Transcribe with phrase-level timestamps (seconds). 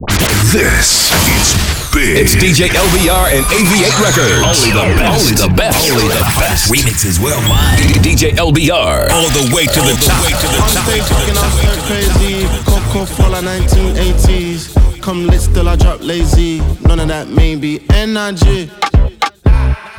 [0.00, 1.54] This is
[1.94, 2.18] big.
[2.18, 4.42] It's DJ LBR and AV8 Records.
[4.42, 5.22] Only the best.
[5.22, 5.90] Only the best.
[5.92, 6.72] Only the best.
[6.72, 7.78] Remixes worldwide.
[8.02, 9.08] DJ LBR.
[9.10, 10.20] All the way to the top.
[10.24, 10.82] Way to the top.
[10.82, 12.46] Stay fucking out so crazy.
[12.64, 15.00] Coco Fala 1980s.
[15.00, 16.58] Come lit, still I drop lazy.
[16.82, 17.86] None of that maybe.
[17.90, 18.70] Energy.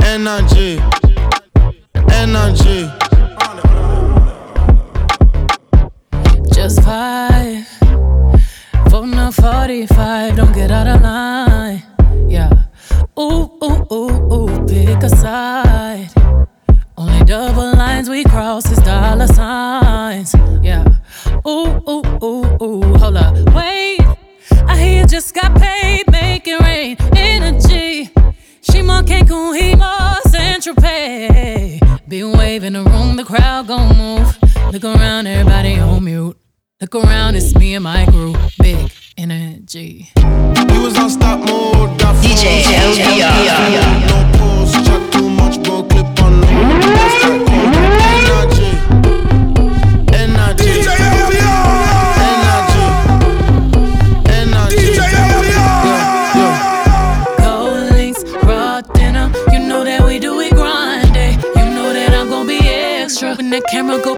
[0.04, 0.82] Energy.
[2.12, 2.92] Energy.
[6.54, 7.85] Just five.
[8.96, 10.38] Voting on 45.
[10.38, 11.84] Don't get out of line.
[12.30, 12.50] Yeah.
[13.20, 14.66] Ooh, ooh, ooh, ooh.
[14.68, 16.08] Pick a side.
[16.96, 20.34] Only double lines we cross is dollar signs.
[20.62, 20.86] Yeah.
[21.46, 22.98] Ooh, ooh, ooh, ooh.
[22.98, 23.36] Hold up.
[23.54, 24.00] Wait.
[24.66, 26.10] I hear you just got paid.
[26.10, 26.96] Make it rain.
[27.18, 28.12] Energy.
[28.62, 31.82] Shima Cancun, Himo, Central Pay.
[32.08, 34.38] Be waving the room, the crowd gon' move.
[34.72, 36.38] Look around, everybody on mute.
[36.82, 38.36] Look around, it's me and my group.
[38.62, 40.12] Big energy.
[40.18, 41.98] You was on stop mode.
[41.98, 42.98] got DJ froze.
[43.00, 44.08] LBR.
[44.10, 44.74] No pause.
[44.86, 45.84] Chat too much, bro.
[45.84, 46.48] Clip on low.
[46.48, 47.76] That's that cold.
[48.12, 48.76] Energy.
[50.20, 50.84] Energy.
[52.28, 52.84] Energy.
[54.36, 55.00] Energy.
[55.00, 55.56] Yeah,
[56.36, 57.40] yeah.
[57.40, 59.32] Gold links, raw dinner.
[59.50, 61.16] You know that we do it grind?
[61.16, 63.34] You know that I'm gon' be extra.
[63.36, 64.18] When that camera go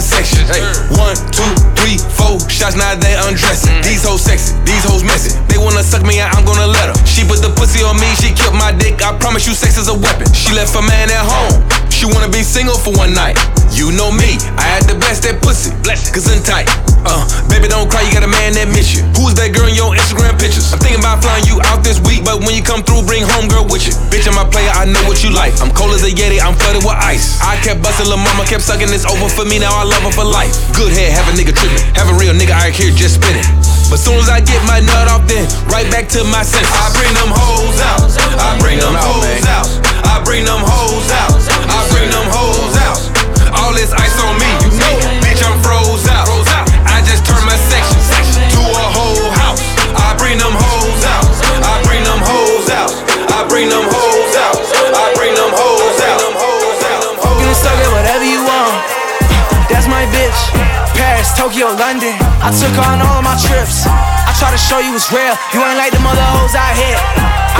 [0.00, 0.42] Section.
[0.48, 0.64] Hey,
[0.96, 1.46] one, two,
[1.76, 2.74] three, four shots.
[2.76, 3.70] Now they undressing.
[3.70, 3.86] Mm-hmm.
[3.86, 5.36] These hoes sexy, these hoes messy.
[5.46, 6.96] They wanna suck me out, I'm gonna let her.
[7.06, 9.02] She put the pussy on me, she killed my dick.
[9.04, 10.26] I promise you, sex is a weapon.
[10.32, 11.60] She left her man at home.
[12.00, 13.36] She wanna be single for one night.
[13.76, 15.68] You know me, I had the best that pussy.
[15.84, 16.64] Bless Cause I'm tight.
[17.04, 19.04] Uh, baby, don't cry, you got a man that miss you.
[19.20, 20.72] Who's that girl in your Instagram pictures?
[20.72, 23.52] I'm thinking about flying you out this week, but when you come through, bring home
[23.52, 23.92] girl with you.
[24.08, 25.52] Bitch, I'm a player, I know what you like.
[25.60, 27.36] I'm cold as a Yeti, I'm flooded with ice.
[27.44, 30.12] I kept busting, lil' mama kept sucking, it's over for me, now I love her
[30.16, 30.56] for life.
[30.72, 31.84] Good head, have a nigga tripping.
[32.00, 33.44] Have a real nigga out here just spinning.
[33.92, 36.64] But soon as I get my nut off, then right back to my senses.
[36.64, 38.08] I bring them hoes out.
[38.40, 39.68] I bring them hoes out.
[40.08, 41.89] I bring them hoes out.
[42.00, 42.96] I bring them hoes out.
[43.60, 46.32] All this ice on me, you know, bitch, I'm froze out.
[46.88, 49.60] I just turned my section to a whole house.
[49.92, 51.28] I bring them hoes out.
[51.60, 52.88] I bring them hoes out.
[53.36, 54.56] I bring them hoes out.
[54.96, 56.24] I bring them hoes out.
[57.36, 58.80] You can suck it whatever you want.
[59.68, 60.40] That's my bitch.
[60.96, 62.16] Paris, Tokyo, London.
[62.40, 63.84] I took on all of my trips.
[64.40, 65.36] Try to show you it's real.
[65.52, 66.96] You ain't like the mother hoes out here.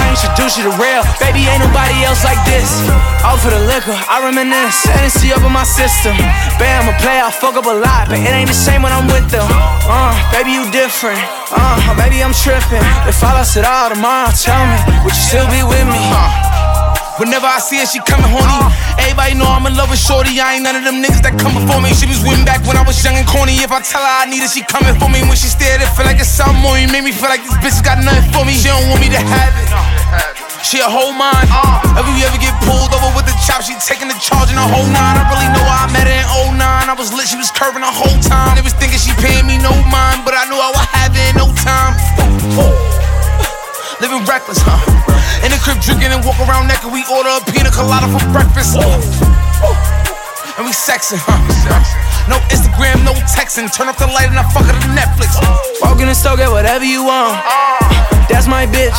[0.00, 1.04] I introduce you to real.
[1.20, 2.88] Baby, ain't nobody else like this.
[3.20, 4.88] All for the liquor, I reminisce.
[4.88, 6.16] Hennessy up in my system.
[6.56, 8.96] Bam, I'm a player, I fuck up a lot, but it ain't the same when
[8.96, 9.44] I'm with them.
[9.84, 11.20] Uh, baby, you different.
[11.52, 12.80] Uh, maybe I'm tripping.
[13.04, 16.00] If I lost it all tomorrow, tell me, would you still be with me?
[17.20, 18.48] Whenever I see her, she coming horny.
[18.96, 20.40] Everybody know I'm in love with Shorty.
[20.40, 21.92] I ain't none of them niggas that come before me.
[21.92, 23.60] She was with back when I was young and corny.
[23.60, 25.20] If I tell her I need her, she coming for me.
[25.28, 26.80] When she stared, it feel like it's something more.
[26.80, 28.56] You made me feel like this bitch got nothing for me.
[28.56, 29.68] She don't want me to have it.
[30.64, 31.44] She a whole mind.
[31.92, 34.64] If we ever get pulled over with the chop, she taking the charge in a
[34.64, 35.20] whole nine.
[35.20, 36.56] I really know why I met her in 09.
[36.88, 38.56] I was lit, she was curving the whole time.
[38.56, 41.20] They was thinking she paying me no mind, but I knew I would have it
[41.20, 42.89] in no time.
[44.00, 44.80] Living reckless, huh?
[45.44, 46.88] In the crib drinking and walk around naked.
[46.88, 48.80] We order a pina colada for breakfast.
[50.56, 51.36] And we sexing, huh?
[52.24, 53.68] No Instagram, no texting.
[53.68, 55.36] Turn off the light and I fuck her to Netflix.
[55.84, 57.44] Walk in the store, get whatever you want.
[58.32, 58.96] That's my bitch.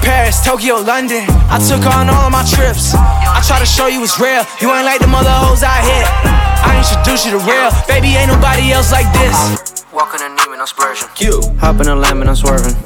[0.00, 1.28] Paris, Tokyo, London.
[1.52, 2.96] I took her on all of my trips.
[2.96, 4.48] I try to show you it's real.
[4.64, 6.08] You ain't like the mother hoes I hit.
[6.64, 7.68] I introduce you to real.
[7.84, 9.84] Baby, ain't nobody else like this.
[9.92, 11.12] Walking a Neiman, I'm splurging.
[11.20, 11.44] You.
[11.60, 12.76] Hop in a lamb and I'm swerving.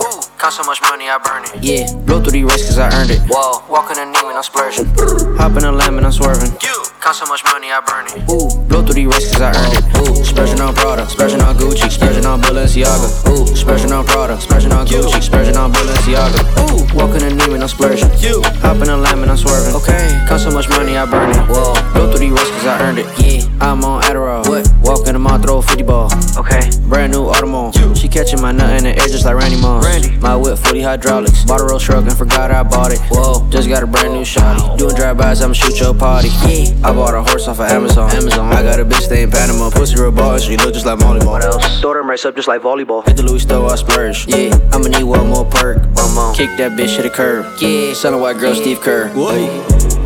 [0.42, 1.62] Got so much money, I burn it.
[1.62, 3.22] Yeah, blow through the race cause I earned it.
[3.30, 4.90] Whoa, walking a Neiman, I'm splurging.
[5.38, 6.50] Hop in a lamb and I'm swerving.
[6.98, 8.26] Got so much money, I burn it.
[8.26, 9.86] Ooh, blow through the race cause I earned it.
[10.02, 13.06] Ooh, splurging on Prada, splurging on Gucci, splurging on Balenciaga.
[13.30, 16.42] Ooh, splurging on Prada, splurging on Gucci, splurging on Balenciaga.
[16.58, 18.10] Ooh, walking a Neiman, I'm splurging.
[18.18, 18.42] You.
[18.66, 19.78] Hop in a lamb and I'm swerving.
[19.78, 21.38] Okay, got so much money, I burn it.
[21.46, 23.06] Whoa, blow through the race cause I earned it.
[23.22, 24.42] Yeah, I'm on Adderall.
[24.50, 24.66] What?
[24.82, 26.10] Walk in the mall, throw a 50 ball.
[26.34, 27.78] Okay, brand new Audemars.
[27.94, 29.84] She catching my nut in the air just like Randy Moss.
[29.84, 30.10] Randy.
[30.18, 31.44] My whip, 40 hydraulics.
[31.44, 33.00] Bought a Rolls truck and forgot I bought it.
[33.10, 34.78] Whoa, just got a brand new shotty.
[34.78, 36.28] Doing drive-bys, I'ma shoot your party.
[36.48, 38.10] Yeah, I bought a horse off of Amazon.
[38.10, 38.52] Amazon.
[38.52, 39.70] I got a bitch stay in Panama.
[39.70, 41.24] Pussy real ball, she look just like Molly.
[41.26, 41.80] What else?
[41.80, 43.06] Throw them race up just like volleyball.
[43.06, 44.26] Hit the Louis store, I splurge.
[44.28, 45.78] Yeah, I'ma need one more perk.
[45.96, 46.34] One more.
[46.34, 47.46] Kick that bitch to the curb.
[47.60, 49.08] Yeah, son of white girl, Steve Kerr.
[49.14, 49.36] What?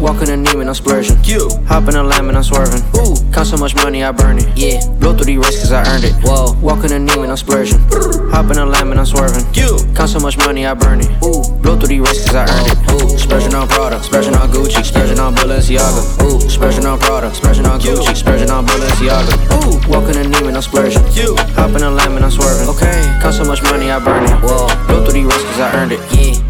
[0.00, 1.17] Walking a Neiman, I'm splurging.
[1.25, 1.49] You.
[1.67, 2.82] Hop in a lamb and I'm swerving.
[3.00, 4.46] Ooh, count so much money, I burn it.
[4.55, 6.12] Yeah, blow through the race cause I earned it.
[6.22, 7.81] Whoa, walking a Neiman, I'm splurging.
[8.31, 9.46] Hop in a lamb and I'm swerving.
[9.55, 9.79] You.
[9.94, 11.10] Count so much money, I burn it.
[11.22, 12.78] Ooh, blow through the race cause I earned it.
[12.92, 16.22] Ooh, splurging on Prada, splurging on Gucci, splurging on Balenciaga.
[16.22, 19.34] Ooh, splurging on Prada, splurging on Gucci, splurging on Balenciaga.
[19.66, 21.02] Ooh, walking a Neiman, I'm splurging.
[21.12, 21.36] You.
[21.54, 22.68] Hop in a lamb and I'm swerving.
[22.68, 24.30] Okay, count so much money, I burn it.
[24.42, 26.00] Whoa, blow through the race cause I earned it.
[26.12, 26.45] Yeah.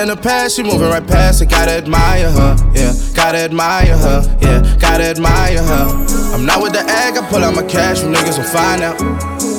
[0.00, 1.50] In the past, she moving right past it.
[1.50, 2.92] Gotta admire her, yeah.
[3.14, 4.76] Gotta admire her, yeah.
[4.80, 5.84] Gotta admire her.
[6.32, 9.00] I'm not with the egg, I pull out my cash, you niggas will find out.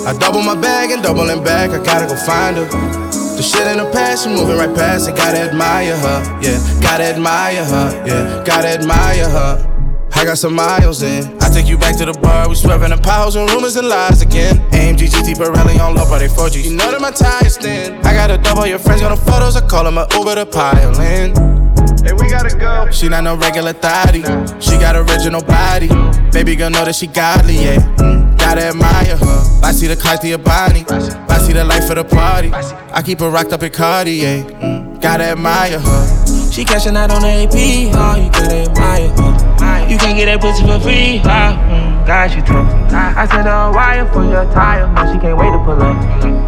[0.07, 2.65] I double my bag and doubling back, I gotta go find her.
[2.65, 5.15] The shit in the past, she moving right past it.
[5.15, 6.57] Gotta admire her, yeah.
[6.81, 8.43] Gotta admire her, yeah.
[8.43, 9.70] Gotta admire her.
[10.21, 11.35] I got some miles in.
[11.41, 14.21] I take you back to the bar, we swerving the piles and rumors and lies
[14.21, 14.57] again.
[14.69, 16.63] AMG GT Pirelli on low, but they 4G.
[16.63, 17.97] You know that my tires thin.
[18.05, 20.45] I got a double your friends got the photos, I call them a Uber to
[20.45, 21.33] pile in.
[22.05, 22.91] Hey, we gotta go.
[22.91, 24.21] She not no regular thotty.
[24.61, 25.89] She got original body.
[26.29, 27.77] Baby girl know that she godly, yeah.
[27.97, 29.59] Mm, gotta admire her.
[29.63, 30.85] I see the Cartier body.
[31.33, 32.51] I see the life of the party.
[32.53, 34.43] I keep her rocked up in Cartier.
[34.43, 36.51] Mm, gotta admire her.
[36.51, 39.50] She cashing out on the AP, oh, you gotta admire her.
[39.91, 42.67] You can't get that pussy for free, oh, mm, God, you tough.
[42.93, 45.95] I sent her a wire for your tire, but she can't wait to pull up.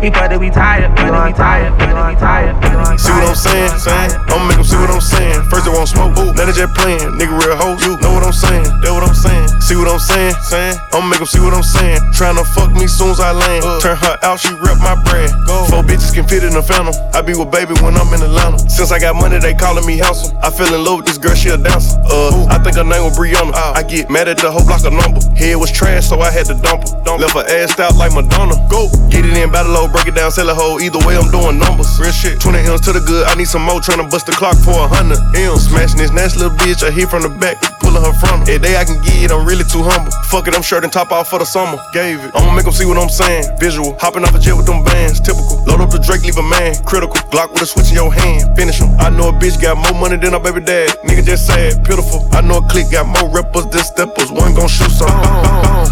[0.01, 2.99] We about to be tired, we about to be tired, we about to be tired.
[2.99, 3.71] See what I'm saying?
[3.79, 4.11] saying?
[4.27, 5.39] I'ma make them see what I'm saying.
[5.47, 7.15] First they won't smoke, ooh, now they just playing.
[7.15, 8.67] Nigga real hoe, you know what I'm saying?
[8.83, 9.47] That what I'm saying?
[9.63, 10.35] See what I'm saying?
[10.43, 10.75] saying?
[10.91, 12.01] I'ma make them see what I'm saying.
[12.11, 13.63] Tryna fuck me soon as I land.
[13.79, 15.31] Turn her out, she rep my brand.
[15.47, 15.63] Go.
[15.71, 16.91] Four bitches can fit in the phantom.
[17.13, 18.59] I be with baby when I'm in Atlanta.
[18.67, 20.35] Since I got money, they calling me handsome.
[20.43, 21.95] I fell in love with this girl, she a dancer.
[22.03, 23.55] Uh, I think her name was Brianna.
[23.55, 25.21] I get mad at the whole block of number.
[25.43, 27.17] Head was trash, so I had to dump her.
[27.19, 28.55] Left her ass out like Madonna.
[28.71, 28.87] Go.
[29.11, 30.79] Get it in, battle low, break it down, sell a whole.
[30.79, 31.99] Either way, I'm doing numbers.
[31.99, 32.39] Real shit.
[32.39, 33.81] 20 M's to the good, I need some more.
[33.81, 35.67] Tryna bust the clock for a hundred M's.
[35.67, 37.59] Smashing this nasty little bitch, I hit from the back.
[37.93, 40.09] Pulling her from day I can get it, I'm really too humble.
[40.25, 41.77] Fuck it, I'm shirt and top off for the summer.
[41.93, 42.31] Gave it.
[42.33, 43.45] I'ma make them see what I'm saying.
[43.59, 43.93] Visual.
[44.01, 45.19] Hopping off a jet with them bands.
[45.19, 45.61] Typical.
[45.69, 46.73] Load up the Drake, leave a man.
[46.89, 47.21] Critical.
[47.29, 48.49] Glock with a switch in your hand.
[48.57, 48.89] Finish him.
[48.97, 50.89] I know a bitch got more money than her baby dad.
[51.05, 51.85] Nigga just sad.
[51.85, 52.25] Pitiful.
[52.33, 54.33] I know a clique got more rappers than steppers.
[54.33, 55.13] One gon' shoot some.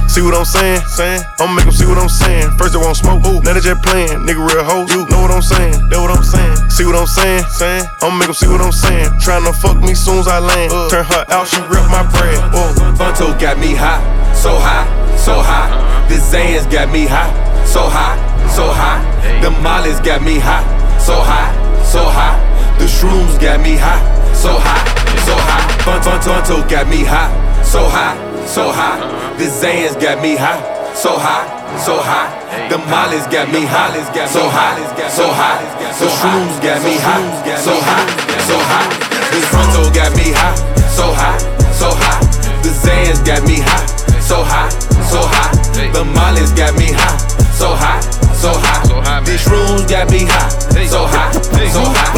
[0.10, 0.82] See what I'm saying?
[0.98, 1.22] saying?
[1.38, 2.50] I'ma make them see what I'm saying.
[2.58, 3.22] First they won't smoke.
[3.30, 4.26] Ooh, now they just playing.
[4.26, 4.90] Nigga real hoe.
[4.90, 5.78] You know what I'm saying?
[5.88, 6.58] That what I'm saying.
[6.74, 7.46] See what I'm saying?
[7.56, 7.86] saying?
[8.02, 9.08] I'ma make them see what I'm saying.
[9.22, 10.72] Trying to fuck me soon as I land.
[10.74, 10.90] Uh.
[10.90, 12.40] Turn her out, she rip my bread.
[12.56, 12.72] Whoa.
[12.96, 14.02] Funto got me high,
[14.34, 15.70] so high, so high.
[16.08, 17.32] The Xans got me high,
[17.66, 18.18] so high,
[18.48, 19.04] so high.
[19.42, 20.64] The Molly's got me high,
[20.98, 21.52] so high,
[21.84, 22.40] so high.
[22.80, 24.02] The Shrooms got me high,
[24.34, 24.86] so high,
[25.28, 25.68] so high.
[25.84, 27.30] Fun Fun Funto got me high,
[27.64, 29.00] so high, so high.
[29.38, 30.62] The Xans got me high,
[30.96, 31.46] so high,
[31.78, 32.30] so high.
[32.70, 33.96] The mollies got me hot,
[34.30, 34.78] so high,
[35.10, 35.60] so high.
[36.00, 37.24] The shrooms got me hot,
[37.60, 38.08] so high,
[38.48, 38.90] so high.
[39.32, 40.56] This fronto got me hot,
[40.92, 41.40] so high,
[41.82, 42.22] so high.
[42.62, 43.90] The Xans got me hot,
[44.22, 44.70] so high,
[45.10, 45.50] so high.
[45.98, 47.18] The mollies got me hot,
[47.58, 48.02] so high,
[48.42, 49.22] so high.
[49.22, 50.50] These shrooms got me hot,
[50.90, 51.30] so high,
[51.70, 52.18] so hot.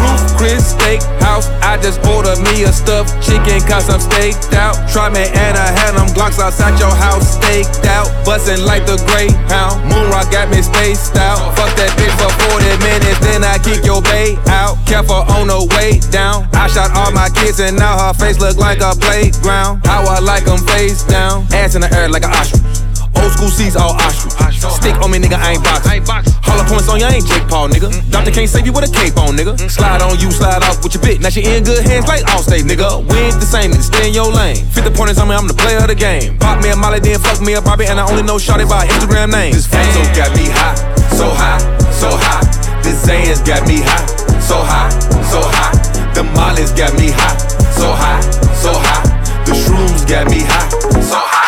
[0.00, 1.52] Ruth's Chris Steakhouse.
[1.60, 4.72] I just ordered me a stuffed chicken cause I'm staked out.
[4.88, 8.08] Try me and I had them Glocks outside your house staked out.
[8.24, 9.84] Bustin' like the Greyhound.
[9.84, 11.52] Moonrock got me spaced out.
[11.60, 14.80] Fuck that bitch for 40 minutes, then I kick your bait out.
[14.88, 16.48] Careful on the way down.
[16.56, 19.84] I shot all my kids and now her face look like a playground.
[19.84, 21.44] How I like them face down.
[21.52, 22.89] Ass in the air like an ostrich.
[23.20, 24.32] Old school seats all ostrich.
[24.80, 26.02] Stick on me, nigga, I ain't boxing.
[26.40, 27.92] Hollow points on you, I ain't Jake Paul, nigga.
[28.10, 29.54] Doctor can't save you with a cape on, nigga.
[29.70, 31.20] Slide on you, slide off with your bitch.
[31.20, 33.04] Now she in good hands like Allstate, nigga.
[33.04, 33.84] We ain't the same, nigga.
[33.84, 34.64] Stay in your lane.
[34.72, 36.38] 50 pointers on me, I'm the player of the game.
[36.38, 38.86] Pop me a molly, then fuck me a Bobby, and I only know Shotty by
[38.86, 39.52] Instagram name.
[39.52, 40.76] This photo got me hot,
[41.12, 41.60] so high,
[41.92, 42.44] so high.
[42.82, 44.08] This Xans got me hot,
[44.40, 44.90] so high,
[45.28, 45.76] so high.
[46.14, 47.36] The mollies got me hot,
[47.76, 48.20] so high,
[48.56, 49.04] so high.
[49.44, 50.68] The shrooms got me hot,
[51.04, 51.39] so high,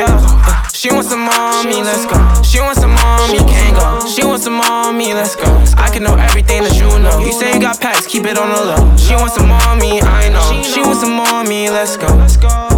[0.00, 2.16] Yeah, uh, she wants some mommy, let's go.
[2.42, 4.08] She wants some mommy, can't go.
[4.08, 5.44] She wants some mommy, let's go.
[5.76, 7.18] I can know everything that you know.
[7.18, 8.96] You say you got packs, keep it on the low.
[8.96, 10.62] She wants some mommy, I know.
[10.62, 12.08] She wants some mommy, let's go.
[12.08, 12.69] Yeah.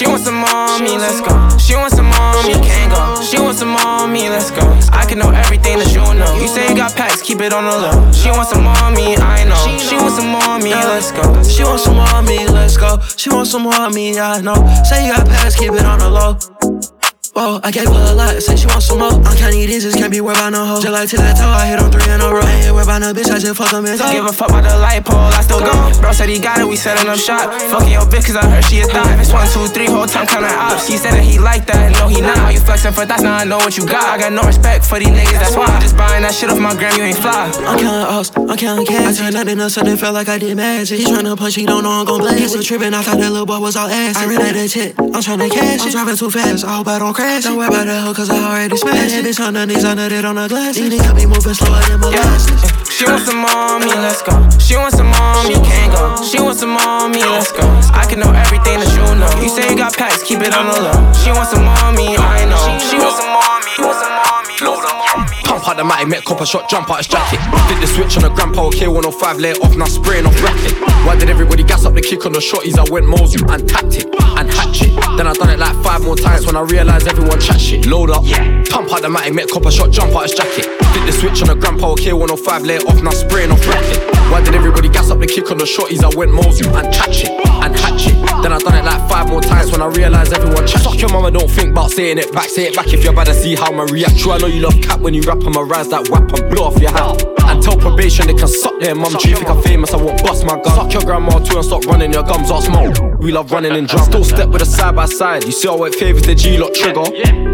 [0.00, 1.28] She wants some mommy, let's go.
[1.58, 3.22] She wants some mommy, can't go.
[3.22, 4.62] She wants some mommy, let's go.
[4.92, 6.40] I can know everything that you know.
[6.40, 8.10] You say you got packs, keep it on the low.
[8.10, 9.60] She wants some mommy, I know.
[9.76, 11.42] She wants some mommy, let's go.
[11.44, 12.98] She wants some mommy, let's go.
[13.14, 14.56] She wants some mommy, I know.
[14.88, 16.99] Say you got packs, keep it on the low.
[17.30, 19.14] Whoa, I gave her a lot, say she wants some more.
[19.14, 20.82] I'm counting these, just can't be worried about no hoe.
[20.82, 22.42] Just like till that toe, I hit on three in a row.
[22.42, 24.66] Ain't here worried about no bitch, I just fuck them in Give a fuck about
[24.66, 25.70] the light pole, I still go.
[26.02, 27.54] Bro said he got it, we setting up shop.
[27.70, 29.06] Fucking your bitch, cause I heard she a thot.
[29.22, 30.90] It's one, two, three, whole time counting ops.
[30.90, 32.34] He said that he like that, no, he not.
[32.34, 33.22] How you flexing for that?
[33.22, 34.10] Now I know what you got.
[34.10, 35.70] I got no respect for these niggas, that's why.
[35.70, 37.46] I'm just buying that shit off my gram, you ain't fly.
[37.62, 39.22] I'm counting ops, I'm counting cash.
[39.22, 40.98] I turned nothing into something, felt like I did magic.
[40.98, 42.42] He tryna punch, he don't know I'm gon' blast.
[42.42, 44.18] He was tripping, I thought that little boy was all ass.
[44.18, 45.86] I ran out that shit, I'm tryna cash.
[45.86, 47.44] I'm driving too fast, I hope I don't crash.
[47.44, 49.24] Don't worry about that hoe, cause I already smashed it.
[49.24, 50.76] Bitch on the knees, under it on the glass.
[50.76, 52.60] These niggas be moving slower than molasses.
[52.88, 54.32] She wants some mommy, let's go.
[54.56, 56.16] She wants some mommy, can't go.
[56.24, 57.64] She wants some mommy, let's go.
[57.92, 59.28] I can know everything that you know.
[59.44, 60.96] You say you got packs, keep it on the low.
[61.20, 62.64] She wants some mommy, I know.
[62.80, 65.36] She wants some mommy, wants some mommy, wants some mommy.
[65.44, 67.40] Pump out the matty, met copper shot, jump out his jacket.
[67.68, 70.72] Did the switch on the grandpa K105, lay it off, now spraying off racket.
[71.04, 72.78] Why did everybody gas up the kick on the shorties?
[72.80, 74.89] I went Mosul and tapped it and hatchet.
[75.20, 77.84] Then I done it like five more times when I realized everyone chat shit.
[77.84, 78.64] Load up, yeah.
[78.70, 80.64] pump out the matty, met copper shot, jump out his jacket.
[80.64, 84.00] Did the switch on the grandpa K105, lay it off, now spraying off racket.
[84.32, 86.02] Why did everybody gas up the kick on the shorties?
[86.02, 88.16] I went Mosul and hatchet and hatchet.
[88.40, 90.80] Then I done it like five more times when I realized everyone chat.
[90.80, 92.48] Fuck your mama, don't think about saying it back.
[92.48, 94.16] Say it back if you're about to see how I react.
[94.16, 96.48] True, I know you love cap when you rap on my rise that whap and
[96.48, 97.39] blow off your hat.
[97.62, 99.12] Tell probation they can suck their mum.
[99.18, 99.92] Do you think I'm famous?
[99.92, 100.74] I won't bust my gun.
[100.74, 102.96] Suck your grandma too and stop running your gums off smoke.
[103.20, 104.06] We love running in drums.
[104.06, 105.44] Still step with a side by side.
[105.44, 107.04] You see how it favors the G lot trigger.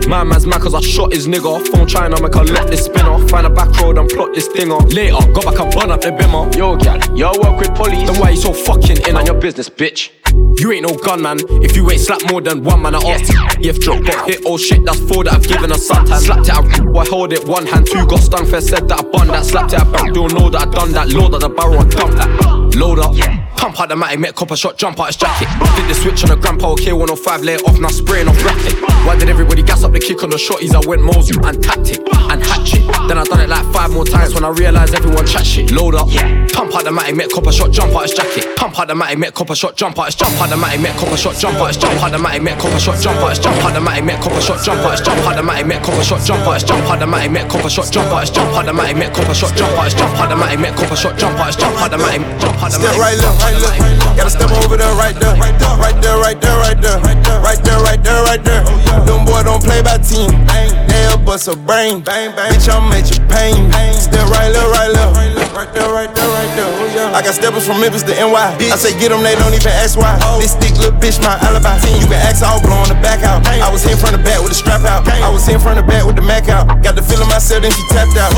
[0.08, 1.66] My man's mad cause I shot his nigga.
[1.68, 3.28] Phone trying to make a let this spin off.
[3.28, 4.92] Find a back road and plot this thing off.
[4.92, 6.54] Later, go back and bun up the bimmer.
[6.56, 8.08] Yo, gal, yo work with police.
[8.08, 10.10] Then why you so fucking in on your business, bitch?
[10.58, 12.94] You ain't no gunman if you ain't slapped more than one man.
[12.94, 14.42] I asked if drop got hit.
[14.46, 16.26] Oh shit, that's four that I've given a sometimes.
[16.26, 17.86] Slapped it, I, I hold it one hand.
[17.86, 19.44] Two got stung for said that I bun that.
[19.44, 20.12] Slapped it, I back.
[20.12, 21.08] Don't know that I done that.
[21.10, 22.76] Load up the barrel and dump that.
[22.76, 23.45] Load up.
[23.56, 25.48] Pump out the matty, met copper shot, jump out his jacket.
[25.76, 28.74] Did the switch on the grandpa K105, lay it off, now spraying off racket.
[29.06, 30.74] Why did everybody gas up the kick on the shorties?
[30.74, 31.56] I went Mosul and
[31.88, 32.82] it and hatchet.
[33.08, 35.70] Then I done it like five more times when I realized everyone chat shit.
[35.70, 36.08] Load up.
[36.52, 38.56] Pump out the matty, met copper shot, jump out his jacket.
[38.56, 40.96] Pump out the matty, met copper shot, jump out his jump out the matty, met
[40.96, 43.38] copper shot, jump out his jump out the matty, met copper shot, jump out his
[43.38, 45.78] jump out the matty, met copper shot, jump out his jump out the matty, met
[45.78, 48.30] copper shot, jump out his jump out the matty, met copper shot, jump out his
[48.30, 50.76] jump out the matty, met copper shot, jump out his jump out the matty, met
[50.76, 52.96] copper shot, jump out his jump out the matty, jump out the matty.
[52.96, 54.16] Step right left, right left.
[54.16, 56.98] Gotta step over there, right there, right there, right there, right there, right there,
[57.40, 58.62] right there, right there, right there.
[58.66, 60.30] Oh, them boy don't play by team.
[60.88, 62.02] They'll bust a brain.
[62.02, 63.70] Bitch, I'm at your pain.
[63.94, 65.14] Step right left, right left,
[65.54, 66.66] right there, right there, right there.
[66.66, 68.56] Oh, I got steppers from Memphis to NY.
[68.72, 70.18] I say get them, they don't even ask why.
[70.24, 70.40] Oh.
[70.40, 71.76] This stick little bitch, my alibi.
[72.00, 73.46] You can ask all blowing the back out.
[73.46, 75.06] I was here from the back with the strap out.
[75.06, 76.66] I was here from the back with the Mac out.
[76.82, 78.32] Got the feeling myself, then she tapped out.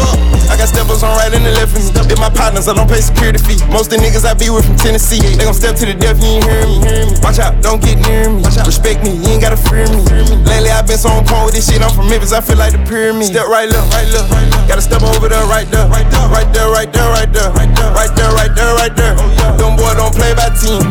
[0.51, 2.09] I got steppers on right and the left of me.
[2.09, 3.63] They my partners, I don't pay security fee.
[3.71, 4.98] Most of the niggas I be with from Tennessee.
[4.99, 7.15] They gon' step to the death, you ain't hearing me.
[7.23, 8.43] Watch out, don't get near me.
[8.67, 10.03] Respect me, you ain't gotta fear me.
[10.43, 12.75] Lately I've been so on cold with this shit, I'm from Memphis, I feel like
[12.75, 13.31] the pyramid.
[13.31, 14.67] Step right left, right left, right left.
[14.67, 17.71] Gotta step over there, right there, right there, right there, right there, right there, right
[17.79, 19.15] there, right there, right there, right there.
[19.23, 20.83] Oh, Them boy don't play by team.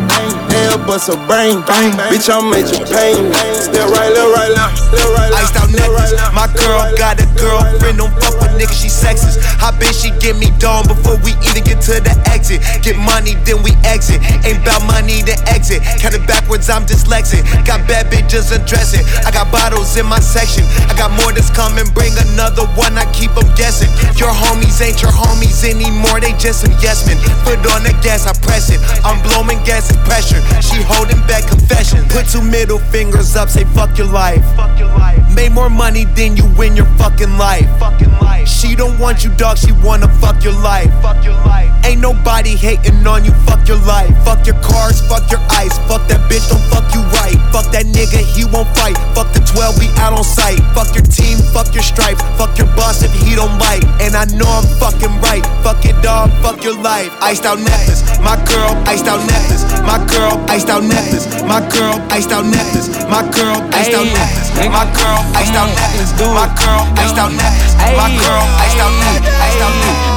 [0.48, 3.28] They'll bust a brain, bang, bitch, I'm at your pain.
[3.60, 5.52] Step right left, right left, left, right left.
[5.52, 6.16] Iced out necklace.
[6.32, 9.44] My girl got a girlfriend, don't fuck with niggas, she sexist.
[9.60, 12.64] I bet she get me down before we even get to the exit.
[12.88, 13.97] Get money, then we exit.
[13.98, 15.82] Ain't bout money, to exit.
[15.98, 17.42] Count it backwards, I'm dyslexic.
[17.66, 19.02] Got bad bitches undressing.
[19.26, 20.64] I got bottles in my section.
[20.86, 23.90] I got more that's coming, bring another one, I keep them guessing.
[24.22, 27.18] Your homies ain't your homies anymore, they just some yes men.
[27.42, 28.78] Foot on the gas, I press it.
[29.02, 30.42] I'm blowing gas and pressure.
[30.62, 32.06] She holding back confession.
[32.10, 34.46] Put two middle fingers up, say fuck your life.
[35.34, 37.66] Made more money than you win your fucking life.
[38.48, 40.92] She don't want you, dog, she wanna fuck your life.
[41.86, 43.87] Ain't nobody hating on you, fuck your life.
[43.88, 45.80] Fuck your cars, fuck your ice.
[45.88, 47.40] Fuck that bitch, don't fuck you right.
[47.56, 49.00] Fuck that nigga, he won't fight.
[49.16, 50.60] Fuck the 12, we out on sight.
[50.76, 52.20] Fuck your team, fuck your stripes.
[52.36, 53.80] Fuck your boss if he don't like.
[54.04, 55.40] And I know I'm fucking right.
[55.64, 57.08] Fuck it, dog, fuck your life.
[57.24, 58.04] Iced out necklace.
[58.20, 59.64] My girl, iced out necklace.
[59.88, 61.24] My girl, iced out necklace.
[61.48, 62.92] My girl, iced out necklace.
[63.08, 64.52] My girl, iced out necklace.
[64.68, 66.12] My girl, iced out necklace.
[66.20, 67.72] My girl, iced out necklace.
[67.96, 69.32] My girl, iced out necklace.
[69.32, 70.17] Iced out necklace.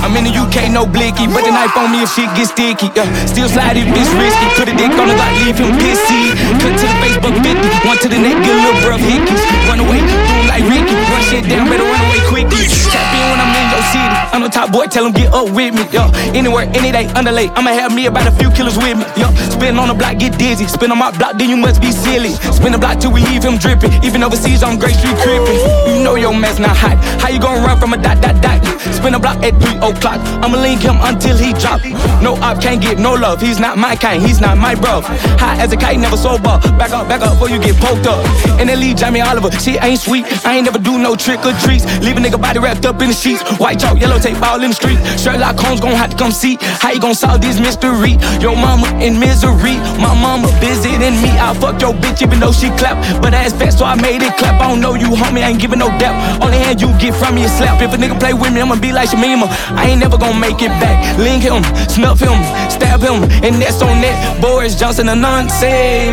[0.00, 1.28] I'm in the UK, no blicky.
[1.30, 2.90] But the knife on me if shit get sticky.
[2.96, 4.46] Yeah, still slide it, bitch risky.
[4.58, 6.34] Put a dick on the block, leave him pissy.
[6.58, 7.86] Cut to the Facebook 50.
[7.86, 9.42] One to the neck, get a little bruv hickeys.
[9.70, 10.96] Run away, do him like Ricky.
[10.96, 12.66] Run shit down, better run away quickly.
[12.90, 14.16] Tap in when I'm in your city.
[14.32, 15.84] I'm the top boy, tell him get up with me.
[15.90, 17.48] Yo, anywhere, any day, underlay.
[17.56, 19.04] I'ma have me about a few killers with me.
[19.16, 20.66] Yo, spin on the block, get dizzy.
[20.68, 22.36] Spin on my block, then you must be silly.
[22.52, 23.92] Spin the block till we leave him dripping.
[24.04, 25.58] Even overseas on Great Street creeping.
[25.88, 26.96] You know your mess not hot.
[27.20, 28.60] How you gonna run from a dot, dot, dot?
[28.92, 30.20] Spin the block at 3 o'clock.
[30.44, 31.80] I'ma link him until he drop.
[32.20, 33.40] No op can't get no love.
[33.40, 35.00] He's not my kind, he's not my bro.
[35.40, 36.60] High as a kite, never sober.
[36.76, 38.20] Back up, back up before you get poked up.
[38.60, 39.50] And then leave Jamie Oliver.
[39.52, 40.24] Shit ain't sweet.
[40.44, 41.84] I ain't never do no trick or treats.
[42.04, 43.42] Leave a nigga body wrapped up in the sheets.
[43.70, 44.98] White chalk, yellow tape all in the street.
[45.14, 48.18] Sherlock Holmes gon' have to come see how you gon' solve this mystery.
[48.42, 49.78] Your mama in misery.
[50.02, 51.30] My mama than me.
[51.38, 52.98] I fuck your bitch even though she clap.
[53.22, 54.60] But ass fat, so I made it clap.
[54.60, 55.46] I don't know you, homie.
[55.46, 56.42] I ain't giving no depth.
[56.42, 57.80] Only hand you get from me is slap.
[57.80, 59.46] If a nigga play with me, I'ma be like Shamima.
[59.78, 60.98] I ain't never gon' make it back.
[61.16, 62.42] Link him, snuff him,
[62.74, 64.40] stab him, and that's on that.
[64.42, 65.62] Boris Johnson and Nonce.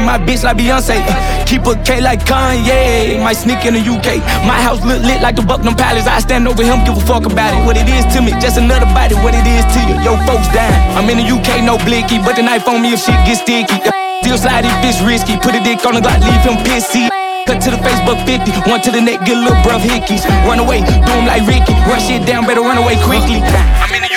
[0.06, 1.02] My bitch like Beyonce.
[1.48, 3.18] Keep a K like Kanye.
[3.20, 4.22] Might sneak in the UK.
[4.46, 6.06] My house look lit like the Buckingham Palace.
[6.06, 7.62] I stand over him, give a fuck about it.
[7.64, 9.16] What it is to me, just another body.
[9.20, 10.76] What it is to you, yo folks dying.
[10.98, 13.78] I'm in the UK, no blicky, but the knife on me if shit gets sticky.
[14.24, 15.38] Still slide if it's risky.
[15.38, 17.08] Put a dick on the Glock, leave him pissy.
[17.48, 20.28] Cut to the Facebook 50, one to the neck, get a little bruv hickeys.
[20.44, 21.72] Run away, do him like Ricky.
[21.88, 23.40] Rush it down, better run away quickly.
[23.40, 24.17] I'm in the UK,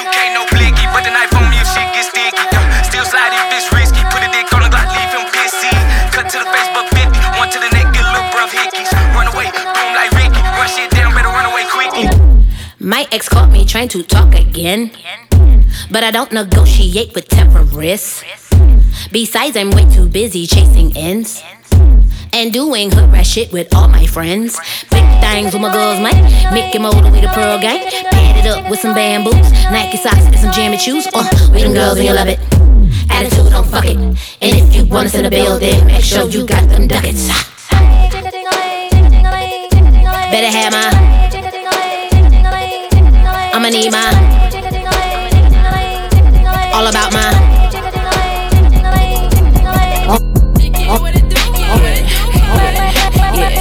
[12.91, 14.91] My ex caught me trying to talk again.
[15.93, 18.25] But I don't negotiate with terrorists.
[19.13, 21.41] Besides, I'm way too busy chasing ends.
[22.33, 24.59] And doing hood rat shit with all my friends.
[24.91, 26.19] Big things with my girls, man.
[26.53, 27.87] Mickey Mold with the Pearl Gang.
[28.11, 29.39] Pad it up with some bamboos.
[29.71, 31.07] Nike socks and some jammy shoes.
[31.15, 31.23] Uh,
[31.55, 32.41] we them girls and you love it.
[33.09, 33.99] Attitude, don't fuck it.
[33.99, 37.29] And if you want us in the building, make sure you got them ducats.
[40.33, 41.20] Better have my.
[43.61, 44.09] I'ma need my.
[46.73, 47.29] All about my.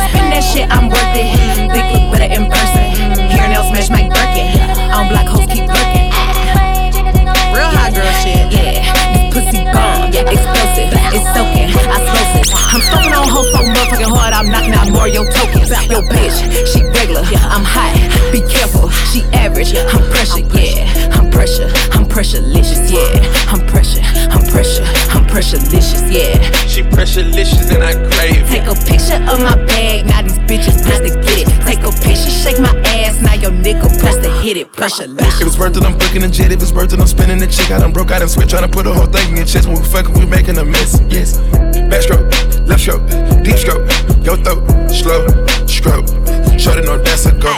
[0.08, 1.36] Spend that shit, I'm worth it.
[1.74, 2.96] Big look better in person.
[3.28, 4.56] Hair nails match my Birkin.
[4.96, 6.16] On black hoes keep lurking.
[7.52, 8.48] Real hot girl shit.
[8.56, 8.80] Yeah,
[9.12, 10.08] this pussy bomb.
[10.16, 10.96] Explosive.
[11.12, 11.76] It's soaking.
[11.76, 12.19] I smoke it.
[12.54, 14.34] I'm smoking on hoes so motherfucking hard.
[14.34, 15.70] I'm knocking out your tokens.
[15.90, 17.22] Yo, bitch, she regular.
[17.50, 17.94] I'm hot.
[18.32, 18.90] Be careful.
[19.12, 19.76] She average.
[19.76, 20.46] I'm pressure.
[20.54, 21.70] Yeah, I'm pressure.
[21.94, 22.89] I'm pressurelicious.
[22.89, 24.02] Yeah, I'm pressure.
[24.34, 24.84] I'm pressure.
[25.13, 26.02] I'm pressurelicious.
[26.10, 26.42] Yeah.
[26.65, 28.50] She pressurelicious and I crave.
[28.50, 31.48] Take a picture of my bag, now these bitches press to get it.
[31.65, 34.74] Take a picture, shake my ass, now your nigga press to hit it.
[34.74, 36.52] Pressure If it's worth it, I'm booking a jet.
[36.52, 37.70] If it's worth it, I'm spinning the chick.
[37.70, 39.68] I done broke out and switch, trying to put the whole thing in your chest.
[39.68, 41.00] When we fucking, we making a mess.
[41.10, 41.38] Yes.
[41.94, 42.26] Backstroke,
[42.68, 43.06] left stroke,
[43.44, 43.86] deep stroke,
[44.26, 45.28] your throat, slow
[45.68, 46.08] stroke.
[46.60, 47.54] Shorty know that's a go.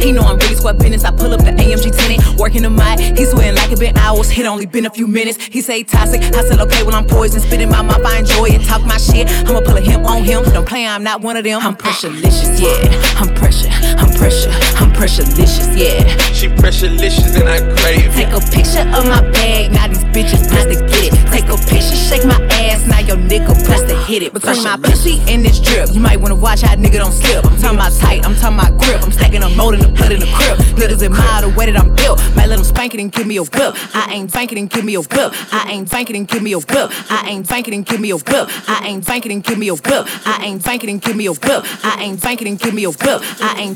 [0.00, 1.04] He know I'm really square business.
[1.04, 3.18] I pull up the AMG tenant, working the mic.
[3.18, 4.30] He sweating like it been hours.
[4.36, 5.42] It only been a few minutes.
[5.42, 6.22] He say toxic.
[6.22, 8.04] I said okay when I'm poison, spitting my mouth.
[8.04, 8.62] I enjoy it.
[8.66, 9.28] Talk my shit.
[9.48, 10.44] I'ma pull a him on him.
[10.44, 10.86] Don't play.
[10.86, 11.60] I'm not one of them.
[11.60, 12.60] I'm pressurelicious.
[12.60, 13.20] Yeah.
[13.20, 13.75] I'm pressure.
[13.98, 14.50] I'm pressure.
[14.78, 16.04] I'm pressurelicious, yeah.
[16.32, 18.12] She pressurelicious and I crave.
[18.14, 21.14] Take a picture of my bag, now these bitches press to get it.
[21.32, 24.32] Take a picture, shake my ass, now your nigga press to hit it.
[24.32, 27.44] Between my pussy and this drip, you might wanna watch how nigga don't slip.
[27.44, 29.02] I'm talking about tight, I'm talking about grip.
[29.02, 30.58] I'm stacking a mold in the blood in the crib.
[30.76, 32.18] Niggas admire the way that I'm built.
[32.34, 33.74] Might let them spank it and give me a whip.
[33.94, 35.32] I ain't banking and give me a whip.
[35.52, 36.90] I ain't banking and give me a whip.
[37.10, 38.48] I ain't banking and give me a whip.
[38.68, 40.06] I ain't banking and give me a whip.
[40.26, 41.64] I ain't banking and give me a whip.
[41.84, 43.22] I ain't banking and give me a whip.
[43.40, 43.75] I ain't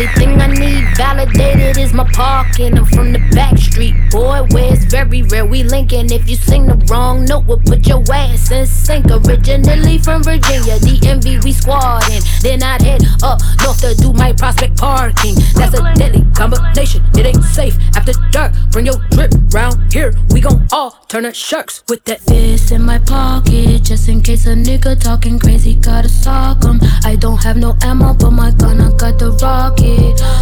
[0.00, 2.78] only thing I need validated is my parking.
[2.78, 6.10] I'm from the back street, boy, where it's very rare we linking.
[6.10, 9.06] If you sing the wrong note, we'll put your ass in sync.
[9.10, 12.22] Originally from Virginia, the DMV we squatting.
[12.40, 15.34] Then I'd head up north to do my prospect parking.
[15.54, 17.04] That's a deadly combination.
[17.14, 18.52] It ain't safe after dark.
[18.70, 20.14] Bring your drip round here.
[20.30, 24.46] We gon' all turn to sharks with that fist in my pocket, just in case
[24.46, 25.74] a nigga talking crazy.
[25.74, 26.80] Gotta sock 'em.
[27.04, 29.89] I don't have no ammo, but my gun I got the rocket.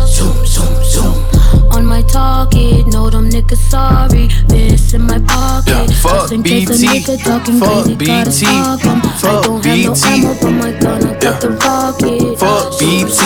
[0.07, 1.25] Zoom, zoom, zoom.
[1.73, 4.29] On my target, know them niggas sorry.
[4.49, 7.95] This in my pocket, Yeah, fuck just in case a BT, nigga talking fuck crazy.
[7.95, 9.01] BT, 'em.
[9.05, 10.09] I fuck don't have no BT.
[10.09, 12.39] ammo, but my gun I got the rocket.
[12.39, 13.21] Fuck BT.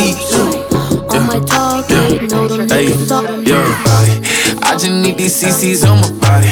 [1.17, 3.45] On my target, know them Hey, niggas sorry.
[3.47, 3.92] yeah.
[4.91, 6.49] Need these CCs on my body.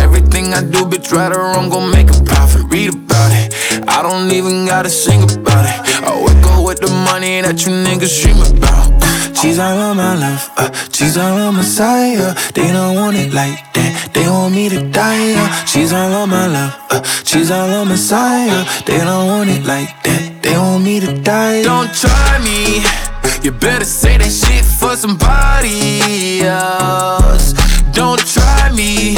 [0.00, 2.62] Everything I do, bitch, right or wrong, gon' make a profit.
[2.72, 3.52] Read about it.
[3.86, 6.02] I don't even gotta sing about it.
[6.02, 9.36] I wake up with the money that you niggas dream about.
[9.36, 12.34] She's all on my love, uh, she's all on my side.
[12.54, 15.34] They don't want it like that, they want me to die.
[15.36, 18.66] Uh, she's all on my love, uh, she's all on my side.
[18.86, 21.62] They don't want it like that, they want me to die.
[21.62, 23.05] Don't try me.
[23.46, 27.52] You better say that shit for somebody else.
[27.92, 29.14] Don't try me.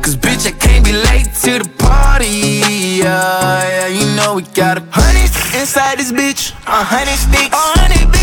[0.00, 3.04] Cause bitch, I can't be late to the party.
[3.04, 5.24] Yeah, yeah, you know we got a honey
[5.60, 6.52] inside this bitch.
[6.66, 7.52] A hundred sticks.
[7.52, 8.15] A hundred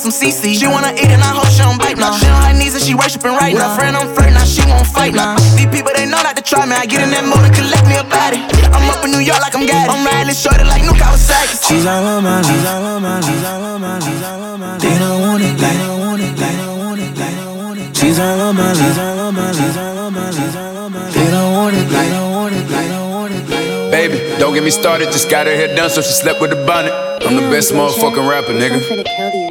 [0.00, 0.58] want me to buy some CC.
[0.58, 2.16] She wanna eat and I hope she don't bite now.
[2.16, 3.76] She on her knees and she worshiping right now.
[3.76, 4.44] Friend, I'm flirting now.
[4.44, 5.36] She won't fight now.
[5.56, 6.76] These people, they know not to try me.
[6.76, 8.40] I get in that motor, collect me a body.
[8.72, 11.68] I'm up in New York like I'm got I'm riding shorty like New Kawasaki.
[11.68, 14.60] She's all on my She's all on my She's all on my She's all on
[14.60, 17.14] my They don't want it like, they don't want it like, they don't want it
[17.14, 17.96] they don't want it.
[17.96, 20.92] She's all on my She's all on my She's all on my She's all on
[20.92, 23.90] my They don't want it like, they don't want it they don't want it like.
[23.90, 26.64] Baby, don't get me started, just got her hair done so she slept with a
[26.64, 26.92] bonnet.
[27.26, 29.49] I'm the best motherfucking rapper, nigga.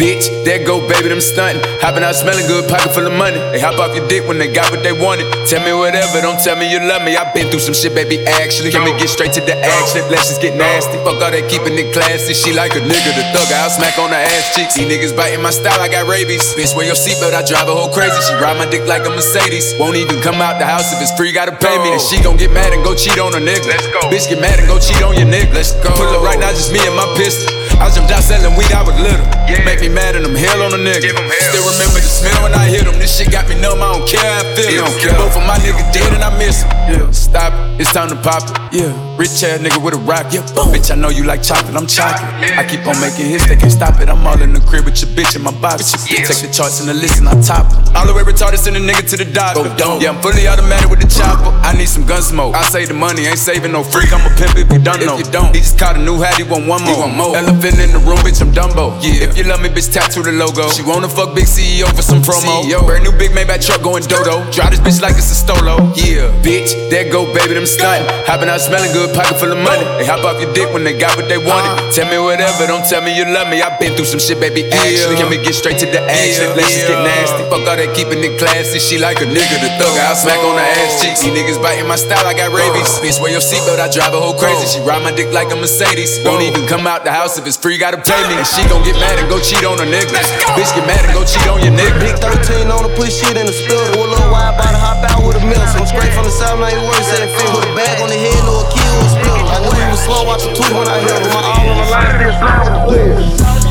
[0.00, 1.60] Bitch, there go baby, them stunting.
[1.84, 3.36] Hopping out smelling good, pocket full of money.
[3.52, 5.28] They hop off your dick when they got what they wanted.
[5.46, 7.12] Tell me whatever, don't tell me you love me.
[7.16, 8.72] i been through some shit, baby, actually.
[8.72, 10.00] Can we get straight to the action?
[10.08, 10.96] Let's just get nasty.
[11.04, 12.32] Fuck all that keeping it classy.
[12.32, 13.48] She like a nigga, the thug.
[13.52, 14.80] I'll smack on her ass cheeks.
[14.80, 16.42] These niggas biting my style, I got rabies.
[16.56, 18.16] Bitch, wear your seatbelt, I drive a whole crazy.
[18.24, 19.76] She ride my dick like a Mercedes.
[19.76, 21.92] Won't even come out the house if it's free, gotta pay me.
[21.92, 23.68] And she gon' get mad and go cheat on a nigga.
[23.68, 24.00] Let's go.
[24.08, 25.52] Bitch, get mad and go cheat on your nigga.
[25.52, 25.92] Let's go.
[25.94, 27.61] Pull up right now, just me and my pistol.
[27.82, 29.26] I jumped out selling weed, I was little.
[29.50, 29.66] Yeah.
[29.66, 31.10] Make me mad and I'm hell on a nigga.
[31.10, 32.94] Still remember the smell when I hit him.
[33.02, 34.86] This shit got me numb, I don't care how I feel.
[34.86, 35.18] it.
[35.18, 37.10] Both of my niggas dead and I miss him.
[37.12, 38.54] Stop it, it's time to pop it.
[38.78, 40.30] Yeah, rich ass nigga with a rock.
[40.30, 40.70] Yeah, boom.
[40.70, 42.30] Bitch, I know you like chocolate, I'm chocolate.
[42.54, 44.08] I keep on making hits, they can't stop it.
[44.08, 45.90] I'm all in the crib with your bitch in my box.
[46.06, 47.82] Take the charts and the list and I top them.
[47.98, 49.66] All the way retarded, send a nigga to the doctor.
[49.98, 51.50] Yeah, I'm fully automatic with the chopper.
[51.66, 52.54] I need some gun smoke.
[52.54, 54.14] I save the money, ain't saving no freak.
[54.14, 55.18] I'm a pimp if you don't know.
[55.18, 57.10] If you don't, he just caught a new hat, he want one more.
[57.10, 57.36] want more.
[57.36, 58.96] Elephant in the room, bitch, I'm Dumbo.
[59.00, 60.68] Yeah, if you love me, bitch, tattoo the logo.
[60.68, 62.64] She wanna fuck big CEO for some promo.
[62.64, 62.84] CEO.
[62.84, 64.44] Brand new big Maybach truck going dodo.
[64.50, 65.78] Drive this bitch like it's a stolo.
[65.96, 68.08] Yeah, bitch, there go baby, them stunting.
[68.26, 69.84] Hopping out smelling good, pocket full of money.
[69.96, 71.72] They hop off your dick when they got what they wanted.
[71.78, 71.92] Uh.
[71.92, 73.62] Tell me whatever, don't tell me you love me.
[73.62, 74.64] I've been through some shit, baby.
[74.72, 76.52] Actually, can we get straight to the action?
[76.56, 77.42] Let's just get nasty.
[77.48, 78.78] Fuck all that keeping it classy.
[78.78, 79.94] She like a nigga, the thug.
[80.02, 81.22] I'll smack on her ass cheeks.
[81.22, 82.88] These niggas biting my style, I got rabies.
[82.98, 83.04] Uh.
[83.04, 84.66] Bitch, wear your seatbelt, I drive a whole crazy.
[84.66, 86.18] She ride my dick like a Mercedes.
[86.24, 88.38] Don't even come out the house if it's free, gotta pay me.
[88.38, 90.14] And she gon' get mad and go cheat on a nigga.
[90.54, 91.98] Bitch, get mad and go cheat on your nigga.
[92.00, 93.98] Big 13 on the push shit in the splitter.
[93.98, 95.60] With a little wide body, hop out with a mill.
[95.72, 97.32] So I'm straight from the south, man, you worse at it.
[97.34, 99.32] Put a bag on the head, no a kid with a.
[99.52, 101.28] I knew he was slow, watch the two when I hit him.
[101.28, 103.61] My arm on the line, this slide with the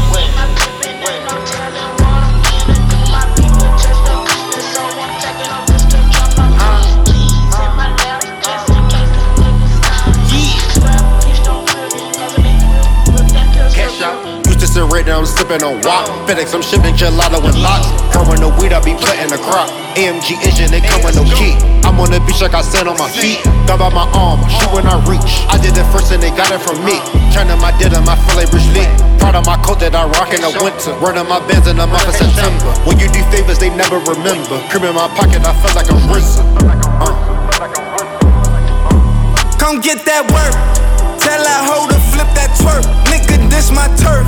[15.52, 16.08] sipping on wop.
[16.28, 17.88] FedEx, I'm shipping gelato with lots.
[18.16, 19.68] Growing the weed, I be planting the crop.
[20.00, 21.60] AMG engine, they come with no key.
[21.84, 23.44] I'm on the beach like I stand on my feet.
[23.68, 25.44] Got by my arm, shoot when I reach.
[25.52, 27.04] I did it first and they got it from me.
[27.36, 28.88] Turning my denim, on my like Rich Lee.
[29.20, 30.96] Proud of my coat that I rock in the winter.
[31.04, 32.72] Running my bands in the month of September.
[32.88, 34.56] When you do favors, they never remember.
[34.72, 36.00] Cream in my pocket, I feel like I'm.
[36.08, 37.12] Uh.
[39.60, 40.56] Come get that work.
[41.20, 43.11] Tell that hoe to flip that twerk
[43.52, 44.26] this my turf.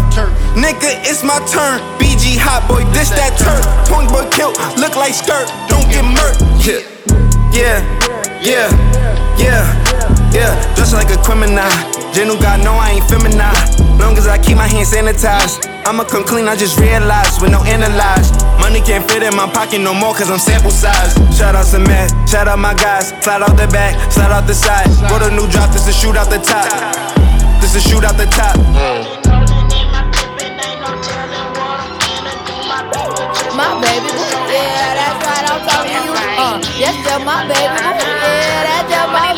[0.54, 1.80] Nigga, it's my turn.
[1.98, 3.64] BG hot boy, this that turf.
[3.88, 5.48] Twin boy kilt, look like skirt.
[5.72, 6.44] Don't get murked.
[6.62, 6.84] Yeah,
[7.56, 7.80] yeah,
[8.44, 8.70] yeah,
[9.40, 9.64] yeah,
[10.36, 10.52] yeah.
[10.76, 11.66] Just like a criminal.
[12.14, 13.42] Gentle God, no, I ain't feminine.
[13.98, 15.66] Long as I keep my hands sanitized.
[15.88, 18.30] I'ma come clean, I just realized with no analyze.
[18.62, 21.18] Money can't fit in my pocket no more, cause I'm sample size.
[21.36, 23.10] Shout out to Matt, shout out my guys.
[23.24, 24.86] Slide out the back, slide out the side.
[25.10, 27.33] Go to new drop, this is shoot out the top
[27.74, 28.56] to shoot out the top.
[33.58, 34.14] My baby,
[34.54, 36.14] yeah, that's right, I'm talking to you.
[36.38, 39.33] Uh, that's just my baby, yeah, that's just my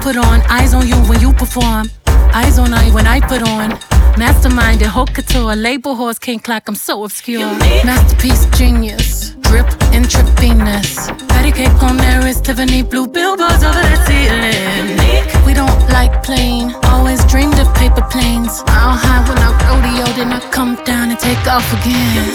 [0.00, 0.40] put on.
[0.48, 1.90] Eyes on you when you perform.
[2.34, 3.70] Eyes on I when I put on.
[4.18, 5.54] Mastermind and haute couture.
[5.54, 7.46] Label horse can't clock, I'm so obscure.
[7.84, 9.35] Masterpiece genius.
[9.48, 11.10] Drip intravenous.
[11.28, 14.98] Patty cake on there is Tiffany blue billboards over the ceiling.
[15.46, 16.74] We don't like plain.
[16.84, 18.62] Always dreamed of paper planes.
[18.66, 22.26] I'll high when I rodeo, then I come down and take off again.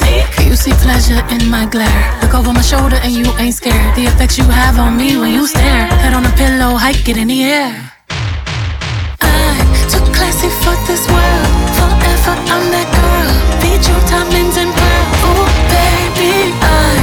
[0.48, 2.04] You see pleasure in my glare.
[2.22, 3.96] Look over my shoulder and you ain't scared.
[3.96, 5.88] The effects you have on me when you stare.
[6.04, 7.92] Head on a pillow, hike it in the air.
[9.92, 11.52] Too classy for this world.
[11.78, 13.32] Forever, I'm that girl.
[13.60, 15.20] Feed you diamonds and pearls.
[15.28, 16.32] Oh, baby,
[16.62, 17.01] too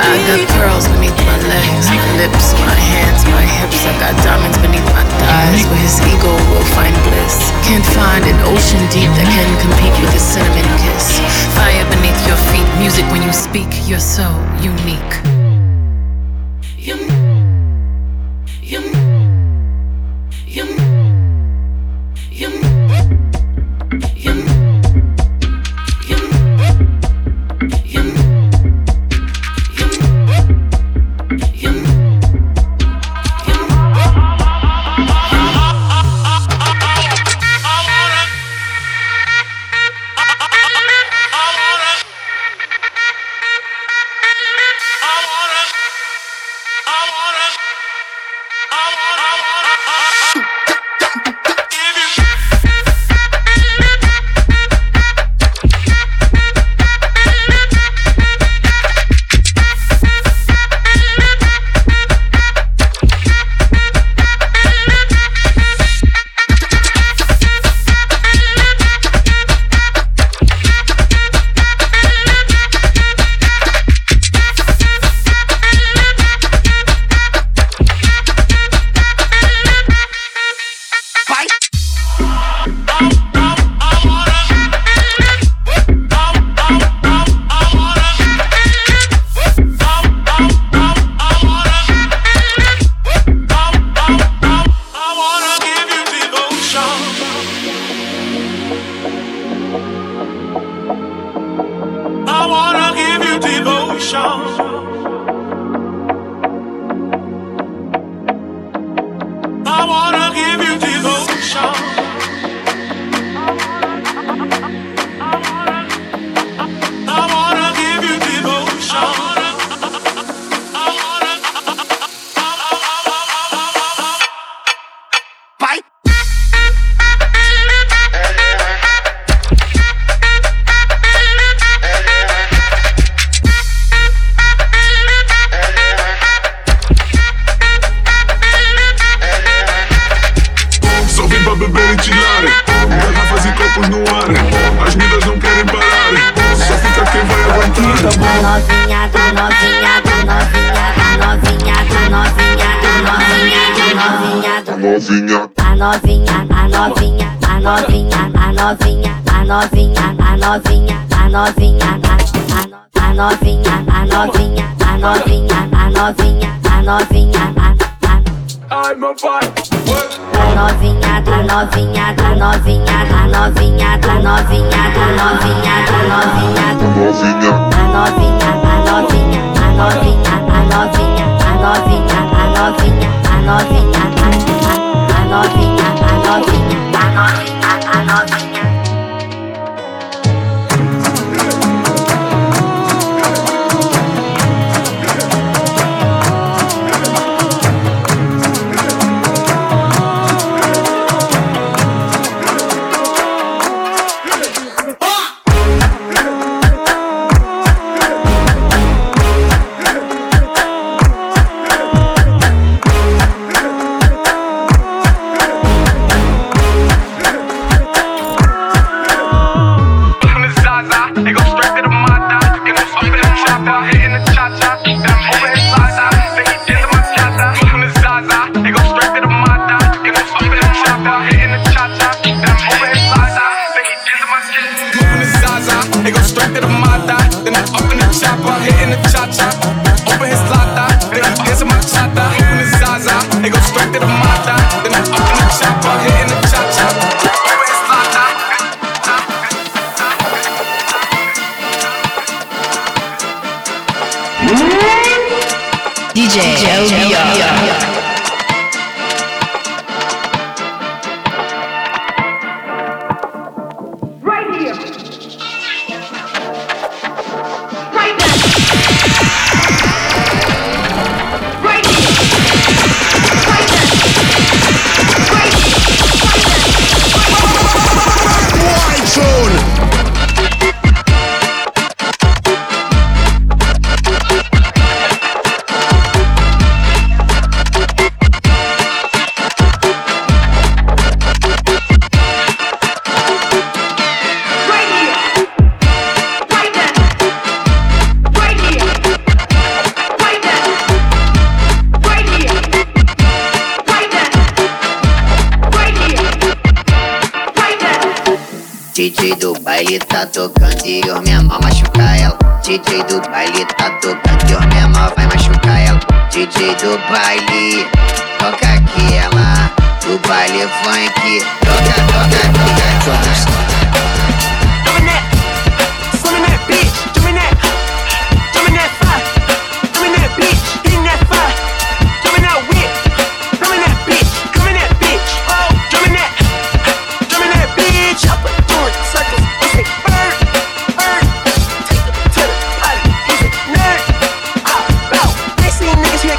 [0.00, 3.86] I got pearls beneath my legs, my lips, my hands, my hips.
[3.86, 7.38] I got diamonds beneath my thighs, where his ego will find bliss.
[7.62, 11.22] Can't find an ocean deep that can compete with a cinnamon kiss.
[11.54, 13.70] Fire beneath your feet, music when you speak.
[13.86, 14.26] You're so
[14.58, 15.39] unique.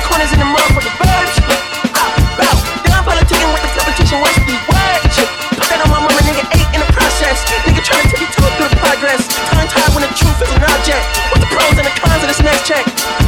[0.08, 1.60] Corners in the motherfucking uh,
[2.00, 2.62] uh, verge.
[2.96, 4.24] I'm politicking with the competition.
[4.24, 5.02] What's the word?
[5.60, 6.48] Put that on my mama, nigga.
[6.56, 7.44] Eight in the process.
[7.68, 9.28] Nigga trying to take me through the progress.
[9.92, 11.04] When the truth is an object.
[11.36, 13.21] The pros and the cons of this next check.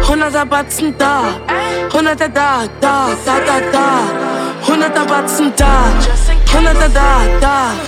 [0.06, 1.14] Hunderter Batzen da,
[1.92, 3.86] Hunderter da, da, da, da, da.
[4.66, 5.72] Hunderter Batzen da,
[6.52, 7.10] Hunderter da,
[7.40, 7.87] da.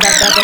[0.00, 0.37] ta ta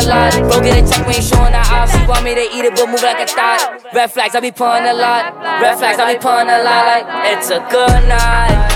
[0.00, 0.32] a lot.
[0.48, 1.90] Bro, get a check, we ain't showing that off.
[1.92, 3.84] She want me to eat it, but move like a thought.
[3.92, 5.36] Red flags, I be pulling a lot.
[5.60, 6.84] Red flags, I be pulling a lot.
[6.86, 8.68] Like it's a good night.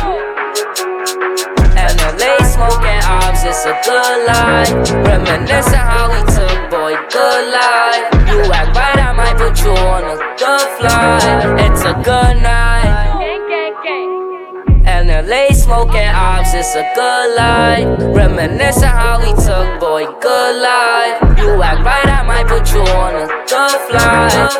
[2.14, 4.70] Late smoking ops, it's a good life.
[5.04, 8.06] Reminiscing how we took, boy, good life.
[8.30, 11.60] You act right, I might put you on a good flight.
[11.60, 12.92] It's a good night.
[15.26, 17.86] Late smoking ops, it's a good life.
[18.14, 21.13] Reminiscing how we took, boy, good life.
[21.54, 24.50] You act right, I might put you on a good flight.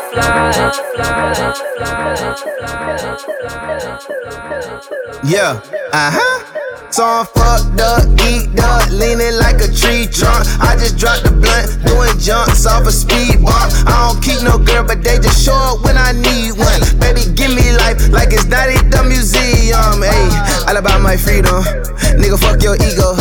[5.25, 5.59] Yeah,
[5.91, 6.64] uh huh.
[6.95, 10.47] So I'm fucked up, geeked up, leaning like a tree trunk.
[10.63, 13.67] I just dropped the blunt, doing jumps off a speed bump.
[13.83, 16.79] I don't keep no girl, but they just show up when I need one.
[16.95, 20.07] Baby, give me life like it's not at the museum.
[20.07, 20.31] Hey,
[20.71, 21.67] all about my freedom.
[22.15, 23.11] Nigga, fuck your ego.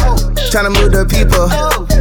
[0.54, 1.50] Tryna move the people,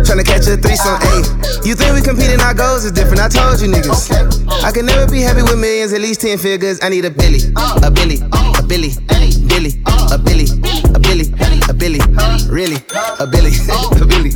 [0.06, 1.02] tryna catch a threesome.
[1.02, 1.26] Hey,
[1.66, 3.18] you think we competing our goals is different?
[3.18, 4.14] I told you niggas.
[4.62, 6.78] I can never be happy with millions, at least 10 figures.
[6.86, 8.94] I need a Billy, a Billy, a Billy,
[9.50, 11.26] Billy, a Billy, a Billy a Billy,
[12.50, 12.76] really,
[13.20, 14.32] a Billy, a Billy,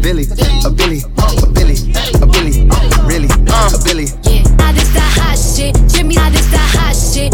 [0.00, 0.24] Billy,
[0.64, 1.78] a Billy, a Billy,
[2.20, 2.68] a Billy,
[3.04, 4.06] really, a Billy.
[4.24, 5.76] Yeah, now this that hot shit.
[5.88, 7.32] Jimmy, now this that hot shit.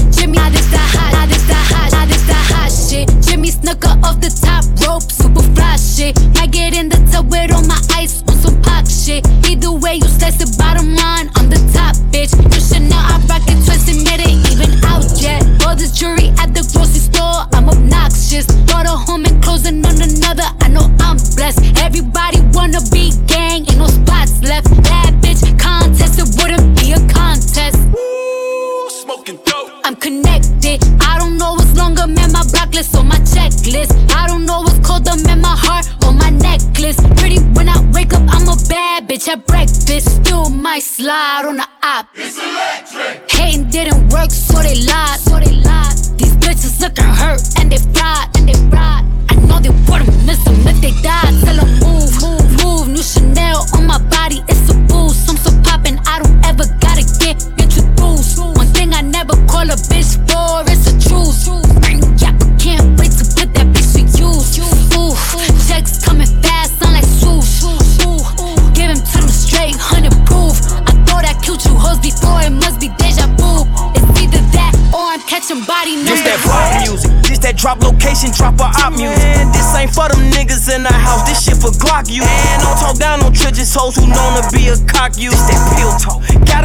[4.05, 6.15] Off the top rope, super fly shit.
[6.35, 9.25] Might get in the tub with all my ice on some pop shit.
[9.49, 12.33] Either way, you slice the bottom line, I'm the top bitch.
[12.37, 15.41] You should know I rock it twisted, made it even out yet.
[15.65, 18.47] All this jewelry at the grocery store, I'm obnoxious.
[18.69, 21.65] Brought her home and closing on another, I know I'm blessed.
[21.81, 24.69] Everybody wanna be gang, ain't no spots left.
[24.85, 27.81] Bad bitch contest, it wouldn't be a contest.
[27.97, 29.71] Ooh, Smoking dope.
[29.85, 30.85] I'm connected.
[31.01, 32.34] I don't know what's longer, man.
[32.55, 32.65] My
[32.99, 33.93] on my checklist.
[34.15, 36.99] I don't know what's called them in My heart on my necklace.
[37.19, 40.25] Pretty when I wake up, I'm a bad bitch at breakfast.
[40.25, 42.09] Still might slide on the op.
[42.15, 43.31] It's electric.
[43.31, 45.21] Hating didn't work, so they lied.
[45.21, 45.97] So they lied.
[46.19, 49.05] These bitches looking hurt and they fried and they fried.
[49.31, 51.33] I know they wouldn't miss them if they died.
[51.45, 52.89] Tell them move, move, move.
[52.89, 53.63] New Chanel
[72.15, 73.67] killed before, it must be deja vu.
[73.95, 77.11] It's either that or I'm catching body This number that pop music.
[77.27, 79.19] This that drop location, drop a op music.
[79.19, 81.27] Man, this ain't for them niggas in the house.
[81.27, 82.23] This shit for Glock you.
[82.23, 85.31] And don't talk down on Tridges hoes who known to be a cock you.
[85.31, 86.23] This that pill talk.
[86.47, 86.64] Gotta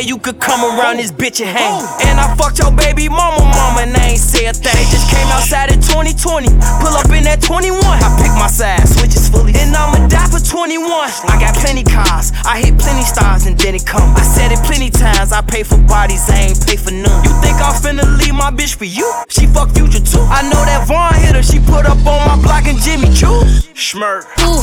[0.00, 0.08] gang?
[0.08, 1.82] You could come around this bitch and hang?
[1.82, 1.98] Oh.
[2.04, 4.74] And I fucked your baby mama, mama, and I ain't say a thing.
[4.74, 6.48] They just came outside in 2020.
[6.80, 7.80] Pull up in that 21.
[7.80, 9.54] I pick my side, switches fully.
[9.56, 10.84] And I'ma die for 21.
[11.28, 12.32] I got plenty cars.
[12.44, 14.14] I hit plenty stars and then it come.
[14.16, 15.32] I said it plenty times.
[15.32, 17.24] I pay for bodies, I ain't pay for none.
[17.24, 19.06] You think I'm finna leave my bitch for you?
[19.28, 20.24] She fuck future too.
[20.30, 21.42] I know that Vaughn hit her.
[21.42, 23.44] She put up on my block and Jimmy Choo.
[23.74, 24.28] Schmirk.
[24.44, 24.60] Ooh,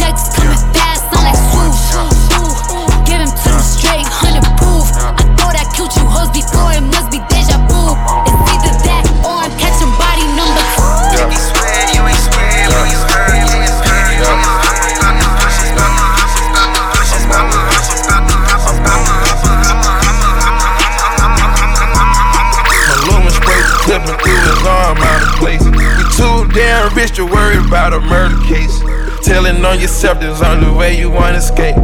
[0.00, 1.84] checks coming fast, sound like swoosh.
[2.40, 4.53] Ooh, give him to them straight, hundred proof.
[4.53, 4.53] I
[5.74, 7.94] thought I killed you hoes before, it must be deja vu.
[8.26, 11.18] It's either that or I'm catching body number two.
[11.18, 11.38] You
[11.94, 13.74] you ain't swear when you heard you ain't
[22.84, 25.64] My lumen spray clipping through his arm out of place.
[25.64, 28.80] You too damn rich to worry about a murder case.
[29.22, 31.76] Telling on yourself there's only way you wanna escape.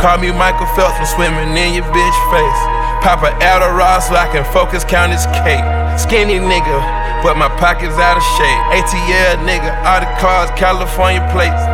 [0.00, 2.79] Call me Michael Phelps from swimming in your bitch face.
[3.00, 5.64] Pop a Adderall so I can focus, count his cake.
[5.96, 6.76] Skinny nigga,
[7.24, 8.60] but my pockets out of shape.
[8.76, 11.64] ATL nigga, all the cars, California plates.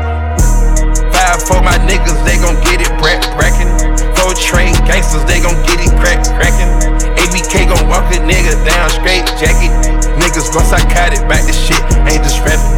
[1.10, 3.66] Five for my niggas, they gon' get it brack brackin'.
[4.14, 6.70] Four trade gangsters, they gon' get it crack crackin'.
[7.18, 9.74] ABK gon' walk a nigga down straight jacket.
[10.22, 12.70] Niggas gon' psychotic back this shit, ain't just rapping.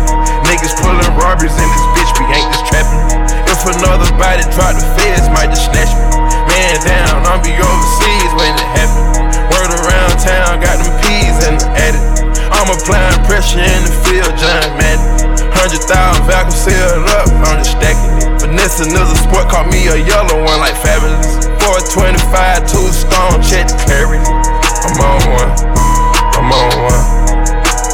[0.49, 3.29] Niggas pullin' robberies in this bitch, we ain't just trapping.
[3.45, 6.48] If another body drop the feds, might just snatch me.
[6.59, 9.31] Man down, I'm be overseas when it happen.
[9.47, 12.03] Word around town, got them peas in the attic.
[12.51, 15.39] I'm applying pressure in the field, John Madden.
[15.55, 18.43] Hundred thousand vacuum sealed up, I'm just stacking it.
[18.43, 21.47] Vanessa is a sport, call me a yellow one like fabulous.
[21.63, 24.19] 425, two stone, check the clarity.
[24.19, 27.05] I'm on one, I'm on one,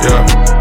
[0.09, 0.54] yeah.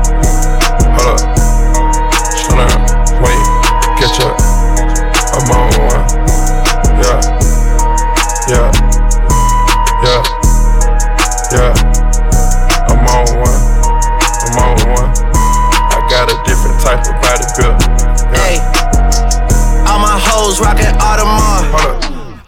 [20.54, 21.66] hoes rockin' Audemars.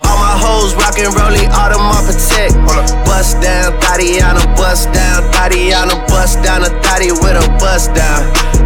[0.06, 2.54] All my hoes rockin' Rollie Audemars Patek.
[3.06, 7.44] Bust down, thotty on a bust down, thotty on a bust down, a thotty with
[7.44, 8.22] a bust down.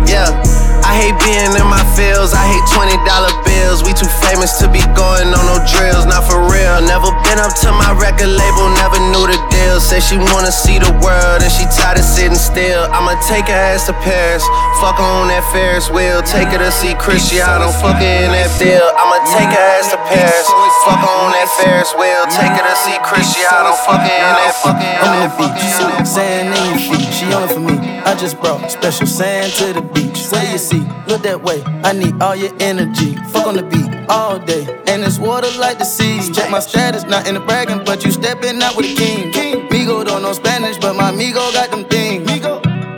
[0.08, 0.69] Yeah.
[0.86, 3.00] I hate being in my fields, I hate $20
[3.46, 3.84] bills.
[3.84, 6.80] We too famous to be going on no drills, not for real.
[6.86, 9.80] Never been up to my record label, never knew the deal.
[9.80, 12.88] Say she wanna see the world and she tired of sitting still.
[12.92, 14.44] I'ma take her ass to Paris,
[14.80, 16.22] fuck her on that Ferris wheel.
[16.22, 18.86] Take her to see Cristiano, fuck her in that deal.
[18.96, 20.48] I'ma take her ass to Paris,
[20.86, 22.24] fuck her on that Ferris wheel.
[22.30, 24.80] Take her to see Cristiano, fuck her in that, fuck
[27.20, 27.78] she on for me.
[27.78, 30.28] I just brought special sand to the beach.
[30.32, 31.62] Where you see, look that way.
[31.84, 33.16] I need all your energy.
[33.32, 34.64] Fuck on the beat all day.
[34.88, 36.20] And it's water like the sea.
[36.32, 39.32] Check my status, not in the bragging, but you stepping out with a king.
[39.70, 42.26] Migo don't know Spanish, but my Migo got them things.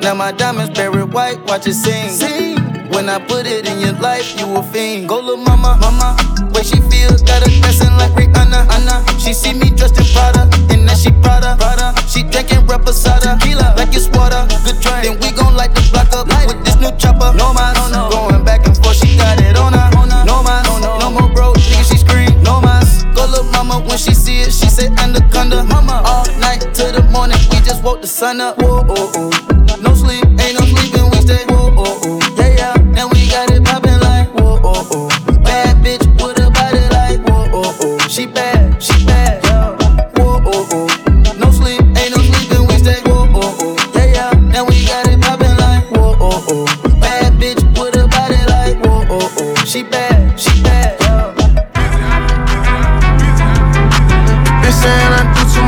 [0.01, 2.60] Now my diamonds buried white, watch it sing.
[2.91, 5.09] When I put it in your life, you a fiend.
[5.09, 6.15] Go little mama, mama,
[6.53, 9.01] way she feels, got her dressing like Rihanna, Anna.
[9.19, 11.95] She see me dressed in Prada, and then she Prada, Prada.
[12.07, 14.45] She drinking reposada, tequila, like it's water.
[14.65, 17.33] Good drink, then we gon' light the block up with this new chopper.
[17.35, 19.89] No mas, oh, going back and forth, she got it on her.
[20.25, 22.43] No mas, oh, no more broke, nigga, she scream.
[22.43, 25.63] No mas, go little mama when she see it, she say anaconda.
[25.63, 28.57] Mama, all night till the morning, we just woke the sun up.
[28.61, 29.77] Whoa, oh, oh.
[29.81, 31.43] No sleep, ain't no sleeping, we stay.
[31.49, 32.20] Whoa, oh, oh.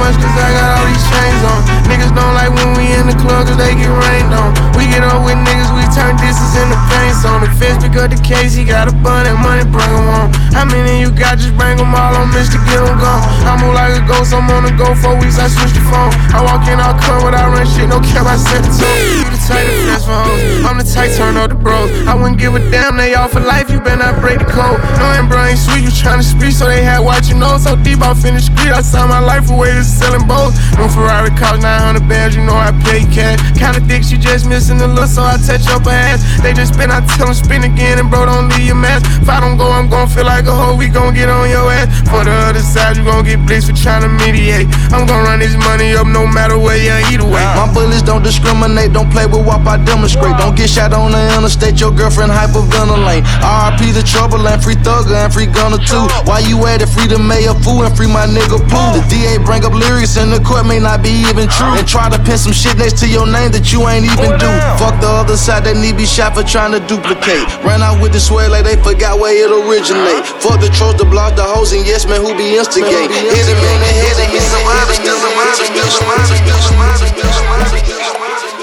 [0.04, 1.60] Much cause I got all these chains on.
[1.88, 4.52] Niggas don't like when we in the club cause they get rained on.
[4.76, 7.42] We get on with niggas, turn distance into paint on.
[7.42, 10.34] The fence up the case, he got a bun and money, bring 'em on.
[10.52, 11.38] How many you got?
[11.38, 12.58] Just bring 'em all on, Mr.
[12.66, 13.22] Get 'em gone.
[13.46, 16.12] I move like a ghost, I'm on the go for weeks, I switch the phone.
[16.34, 18.98] I walk in, I'll come without run shit, no care, I set the tone.
[19.22, 21.90] You the type to for hoes, I'm the type turn up the bros.
[22.08, 24.80] I wouldn't give a damn, they all for life, you better not break the code.
[25.00, 27.58] No, and bro ain't sweet, you tryna speak, so they had watch you know.
[27.58, 30.54] So deep, I finished street, I signed my life away to selling both.
[30.78, 33.40] No Ferrari cost 900 bands, you know I pay cash.
[33.60, 36.22] Kinda dicks, you just missing the look, so I touch up her ass.
[36.42, 39.06] They just spin, I tell them spin again, and bro, don't leave your mask.
[39.22, 41.72] If I don't go, I'm gon' feel like a hoe, we gon' get on your
[41.72, 41.88] ass.
[42.10, 44.68] For the other side, you gon' get blitzed for trying to mediate.
[44.92, 47.44] I'm gon' run this money up no matter where you either way.
[47.56, 50.38] My bullets don't discriminate, don't play with WAP, I demonstrate.
[50.38, 53.24] Don't get shot on the interstate, your girlfriend hyperventilate.
[53.42, 56.04] RIP the trouble and free Thugger and free Gunna too.
[56.26, 56.90] Why you at it?
[56.90, 58.90] Free the mayor fool and free my nigga Pooh.
[58.98, 61.74] The DA bring up lyrics and the court may not be even true.
[61.78, 64.52] And try to pin some shit next to your name that you ain't even do.
[64.82, 67.46] Fuck the other side, they need be shot for trying to duplicate.
[67.64, 70.26] Ran out with the swear like they forgot where it originate.
[70.44, 73.10] Fuck the trolls, the blogs, the hoes, and yes man who be instigate.
[73.10, 77.34] Hit him in the head and he survived, still survived, still survived, still survived, still.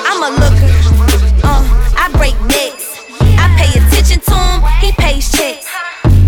[0.07, 0.71] I'm a looker.
[1.43, 1.63] Uh,
[1.97, 3.01] I break necks.
[3.41, 4.61] I pay attention to him.
[4.85, 5.67] He pays checks.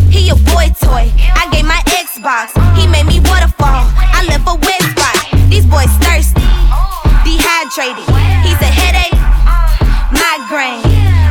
[0.08, 1.12] He a boy toy.
[1.36, 2.56] I gave my Xbox.
[2.76, 3.84] He made me waterfall.
[3.96, 5.16] I left a wet spot.
[5.52, 6.40] These boys thirsty,
[7.24, 8.08] dehydrated.
[8.40, 8.71] He's a
[10.52, 10.82] migraine.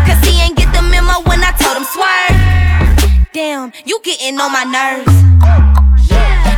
[0.05, 2.37] Cause he ain't get the memo when I told him swerve.
[3.33, 5.13] Damn, you getting on my nerves.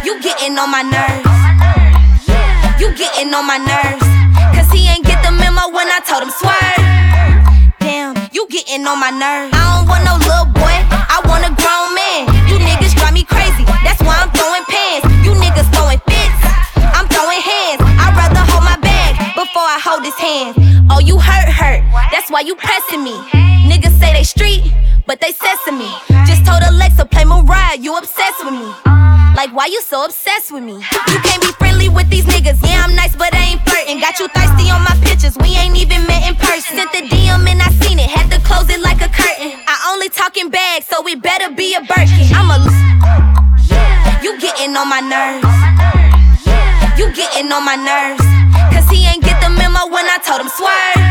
[0.05, 1.27] You getting on my nerves.
[2.79, 4.07] You getting on my nerves.
[4.55, 6.79] Cause he ain't get the memo when I told him swerve.
[7.79, 9.51] Damn, you getting on my nerves.
[9.53, 12.31] I don't want no little boy, I want a grown man.
[12.47, 15.07] You niggas drive me crazy, that's why I'm throwing pants.
[15.25, 16.39] You niggas throwing fits,
[16.95, 17.82] I'm throwing hands.
[19.63, 20.55] Before I hold his hand.
[20.91, 23.15] Oh, you hurt, hurt, that's why you pressing me.
[23.63, 24.61] Niggas say they street,
[25.07, 25.87] but they sesame.
[26.27, 28.67] Just told Alexa, play Mariah, you obsessed with me.
[29.39, 30.83] Like, why you so obsessed with me?
[30.83, 32.59] You can't be friendly with these niggas.
[32.61, 33.99] Yeah, I'm nice, but I ain't flirting.
[34.01, 35.37] Got you thirsty on my pictures.
[35.39, 36.75] We ain't even met in person.
[36.75, 38.09] Sent the DM and I seen it.
[38.09, 39.63] Had to close it like a curtain.
[39.65, 42.27] I only talking bags, so it better be a Birkin.
[42.35, 42.59] I'm a.
[44.23, 46.22] You getting on my nerves.
[46.93, 48.21] You getting on my nerves.
[48.69, 51.01] Cause he ain't get the memo when I told him swerve.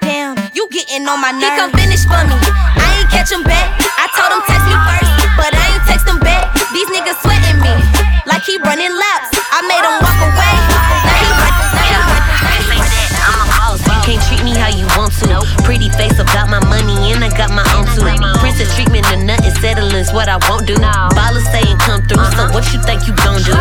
[0.00, 1.52] Damn, you getting on my nerves.
[1.52, 2.32] He come finish for me.
[2.32, 3.76] I ain't catch him back.
[4.00, 6.48] I told him text me first, but I ain't text him back.
[6.72, 7.76] These niggas sweating me
[8.24, 9.36] like he running laps.
[9.52, 10.54] I made him walk away.
[10.64, 12.80] Now he now he now he.
[13.20, 13.84] I'm a boss.
[13.84, 15.44] You can't treat me how you want to.
[15.60, 18.08] Pretty face, got my money and I got my own too.
[18.40, 20.80] Princess treatment and nothing settling's what I won't do.
[21.12, 22.56] Ballers saying come through, so uh-huh.
[22.56, 23.52] what you think you gon' do?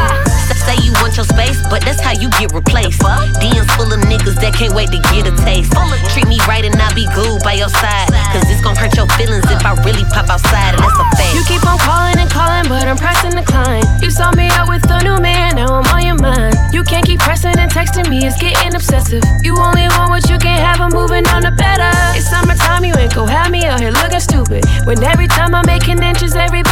[1.16, 3.00] want your space, but that's how you get replaced.
[3.40, 5.72] DMs full of niggas that can't wait to get a taste.
[6.12, 8.12] Treat me right and I'll be good by your side.
[8.36, 11.32] Cause it's gonna hurt your feelings if I really pop outside, and that's a fact.
[11.36, 13.84] You keep on calling and calling, but I'm pressing decline.
[14.04, 16.56] You saw me out with a new man, now I'm on your mind.
[16.76, 19.24] You can't keep pressing and texting me, it's getting obsessive.
[19.40, 21.92] You only want what you can have, I'm moving on to better.
[22.12, 24.68] It's summertime, you ain't gon' have me out here looking stupid.
[24.84, 26.64] When every time I'm making inches, every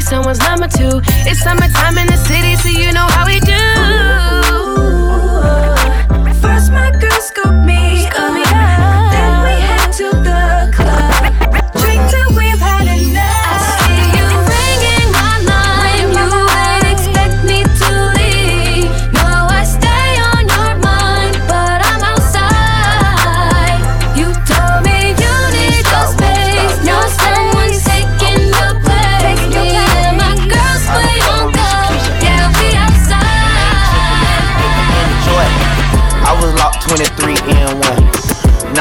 [0.00, 1.00] someone's number two.
[1.28, 3.49] It's summertime in the city, so you know how we do.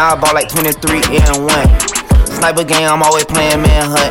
[0.09, 1.69] I bought like 23 in one.
[2.25, 4.09] Sniper game, I'm always playing manhunt.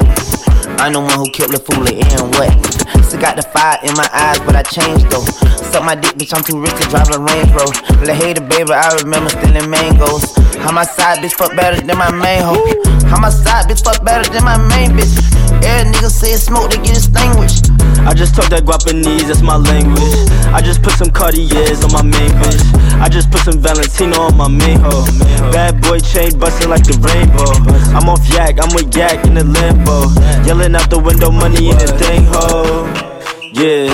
[0.78, 2.06] I'm the one who killed the fool in
[2.38, 2.54] what?
[3.02, 5.26] Still got the fire in my eyes, but I changed though.
[5.58, 7.74] Suck my dick, bitch, I'm too rich to drive a Range Rover.
[8.06, 10.22] Let hater, baby, I remember stealing mangoes.
[10.62, 12.62] How my side bitch fuck better than my main hoe.
[13.10, 15.10] How my side bitch fuck better than my main bitch.
[15.66, 17.67] Every nigga say smoke, they get extinguished.
[18.08, 20.00] I just talk that Guapanese, that's my language.
[20.48, 22.64] I just put some Cartiers on my main bitch.
[23.04, 25.04] I just put some Valentino on my main hoe.
[25.52, 27.52] Bad boy chain bustin' like the rainbow.
[27.92, 30.08] I'm off yak, I'm with yak in the limbo.
[30.48, 32.88] Yelling out the window, money in the thing, ho.
[33.52, 33.92] Yeah,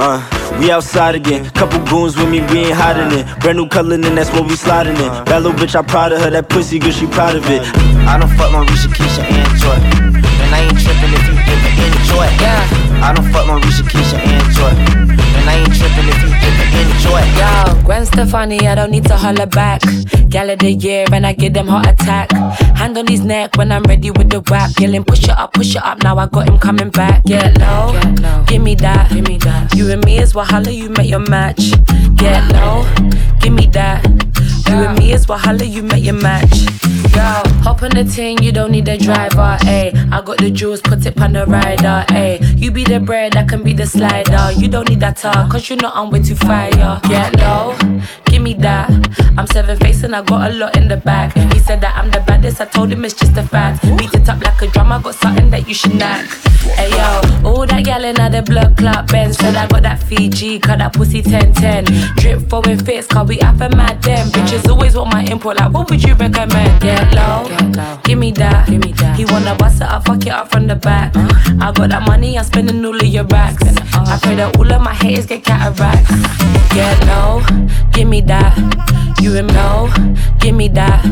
[0.00, 0.24] uh.
[0.58, 3.28] We outside again, couple goons with me, we ain't hiding it.
[3.38, 5.10] Brand new color, and that's what we sliding in.
[5.28, 7.62] That little bitch, I proud of her, that pussy good, she proud of it.
[8.08, 9.78] I don't fuck Marisha, Keisha, and Joy.
[10.16, 11.17] And I ain't tripping
[12.08, 12.26] enjoy.
[12.40, 13.04] Yeah.
[13.04, 14.72] I don't fuck Marisha, Keisha, and Joy.
[15.38, 17.22] And I ain't tripping if you didn't enjoy.
[17.38, 19.82] Yo, Gwen Stefani, I don't need to holler back.
[20.28, 22.32] Gal of the year, and I give them heart attack.
[22.76, 24.70] Hand on his neck when I'm ready with the rap.
[24.78, 26.02] Yelling, push it up, push it up.
[26.02, 27.24] Now I got him coming back.
[27.24, 27.98] Get low,
[28.46, 29.74] give me that, give me that.
[29.74, 31.72] You and me is Wahala, you met your match.
[32.16, 32.84] Get low,
[33.40, 34.27] give me that.
[34.68, 36.68] You and me is Wahala, you met your match.
[37.16, 39.94] Yo, hop on the ting, you don't need a driver, ayy.
[40.12, 42.58] I got the jewels, put it on the rider, ayy.
[42.58, 44.52] You be the bread, I can be the slider.
[44.52, 47.00] You don't need that talk, cause you know I'm way too fire.
[47.08, 47.76] Get low,
[48.26, 48.90] give me that.
[49.38, 51.32] I'm seven face and I got a lot in the bag.
[51.52, 53.82] He said that I'm the baddest, I told him it's just a fact.
[53.96, 56.26] Beat it up like a drum, I got something that you should knack.
[56.76, 60.58] Hey yo, all that yelling in the blood clot Ben said I got that Fiji,
[60.58, 61.84] cut that pussy 1010.
[62.16, 64.28] Drip flowing fits, cause we have a mad them.
[64.28, 66.80] Bitches always want my input, like what would you recommend?
[66.80, 67.46] Get low,
[68.04, 68.68] give me that.
[68.68, 69.16] Give me that.
[69.16, 71.14] He wanna bust it up, fuck it up from the back.
[71.60, 73.62] I got that money, I'm spending all of your racks.
[73.92, 76.10] I pray that all of my haters get cataracts.
[76.74, 77.42] Get low,
[77.92, 78.56] give me that.
[79.20, 79.90] You him low,
[80.38, 81.04] give me that.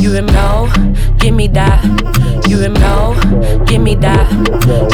[0.00, 0.68] You him low,
[1.18, 1.84] give me that.
[2.48, 3.14] You him low,
[3.66, 4.30] give me that.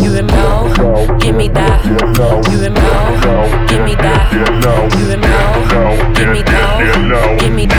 [0.02, 1.84] You him low, give me that.
[2.50, 4.32] You him low, give me that.
[4.98, 7.66] You him low, give me low, give me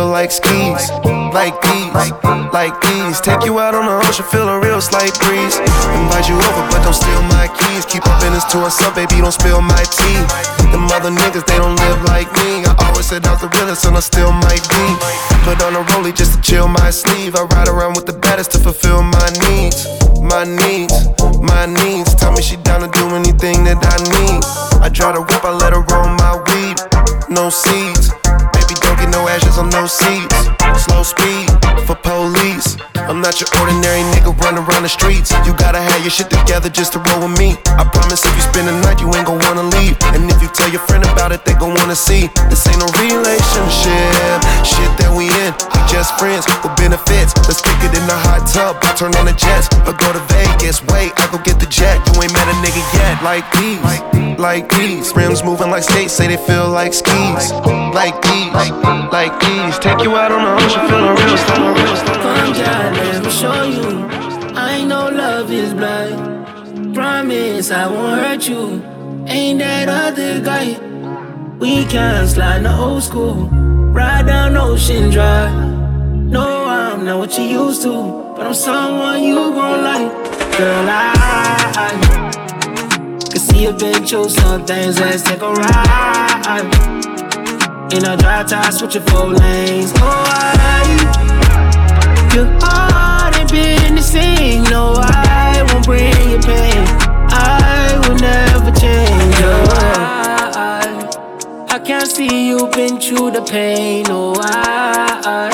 [0.00, 0.88] feel like skis,
[1.36, 1.92] like these,
[2.56, 3.20] like these.
[3.20, 5.60] Take you out on the ocean, feel a real slight breeze.
[5.92, 7.84] Invite you over, but don't steal my keys.
[7.84, 10.20] Keep up in this to up, baby, don't spill my tea.
[10.72, 12.64] Them other niggas, they don't live like me.
[12.64, 14.84] I always said I was the realest, and I still might be.
[15.44, 17.36] Put on a rollie just to chill my sleeve.
[17.36, 19.84] I ride around with the baddest to fulfill my needs,
[20.16, 20.96] my needs,
[21.44, 22.14] my needs.
[22.14, 24.40] Tell me she down to do anything that I need.
[24.80, 26.80] I try to whip, I let her roll my weed.
[27.28, 28.10] No seeds,
[29.06, 30.59] no ashes on no seeds.
[30.80, 31.48] Slow speed
[31.84, 32.76] for police.
[32.96, 35.30] I'm not your ordinary nigga running around the streets.
[35.44, 37.58] You gotta have your shit together just to roll with me.
[37.76, 39.98] I promise if you spend the night, you ain't gon' wanna leave.
[40.14, 42.30] And if you tell your friend about it, they gon' wanna see.
[42.48, 45.52] This ain't no relationship, shit that we in.
[45.52, 47.36] We just friends with benefits.
[47.44, 48.78] Let's kick it in the hot tub.
[48.80, 50.80] I turn on the jets, or go to Vegas.
[50.88, 52.00] Wait, I go get the jet.
[52.08, 53.20] You ain't met a nigga yet.
[53.20, 53.80] Like these,
[54.38, 55.12] like these.
[55.12, 57.52] Rims moving like skates, say they feel like skis.
[57.90, 58.54] Like these,
[59.10, 59.74] like these.
[59.82, 61.16] Take you out on the real,
[62.22, 64.06] Come down, let me show you.
[64.56, 66.94] I know love is blind.
[66.94, 68.82] Promise I won't hurt you.
[69.26, 70.78] Ain't that other guy?
[71.58, 73.48] We can slide the old school.
[73.92, 75.52] Ride down Ocean Drive.
[76.30, 80.12] No, I'm not what you used to, but I'm someone you gon' like.
[80.56, 81.90] Girl, I,
[83.30, 85.00] can see you've been through some things.
[85.00, 87.29] Let's take a ride.
[87.92, 89.92] In a dry tie, switching four lanes.
[89.96, 90.50] Oh, I.
[92.34, 94.62] Your heart ain't been the same.
[94.64, 96.86] No, I won't bring you pain.
[97.30, 99.34] I will never change.
[99.42, 99.64] Oh,
[100.54, 104.04] I, I can't see you been through the pain.
[104.04, 105.50] No, I,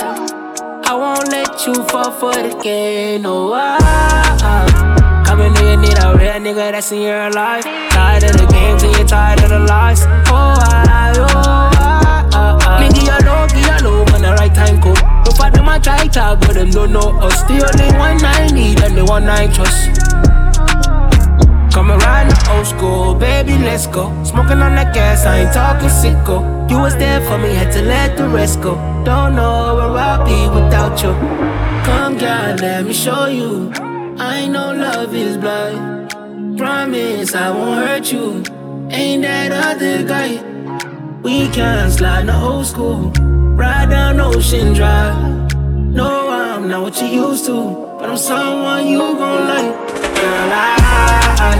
[0.84, 3.22] I won't let you fall for the game.
[3.22, 7.64] No, I, come in here, you need a real nigga that's in your life.
[7.64, 10.04] Tired of the games and you're tired of the lies.
[10.04, 11.65] Oh, I, oh, I, I, I.
[12.80, 14.94] Nigga, you know, you know when the right time come.
[15.24, 17.42] No for them I try talk, but them don't know us.
[17.42, 20.02] The only one I need and the one I trust.
[21.74, 24.08] Come around the old school, baby, let's go.
[24.24, 26.70] Smoking on that gas, I ain't talking sicko.
[26.70, 28.76] You was there for me, had to let the rest go.
[29.04, 31.12] Don't know where I'll be without you.
[31.84, 33.72] Come, girl, let me show you.
[34.18, 36.10] I know love is blind.
[36.56, 38.42] Promise I won't hurt you.
[38.90, 40.45] Ain't that other guy?
[41.26, 43.10] We can slide the old school.
[43.58, 45.52] Ride down Ocean Drive.
[45.56, 49.74] No, I'm not what you used to, but I'm someone you gon' like.
[50.14, 51.58] Girl, I,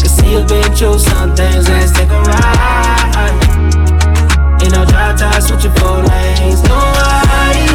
[0.00, 1.68] can see you've been through some things.
[1.68, 3.36] Let's take a ride.
[4.64, 6.62] In a dry tie, switching four lanes.
[6.62, 7.68] No, I,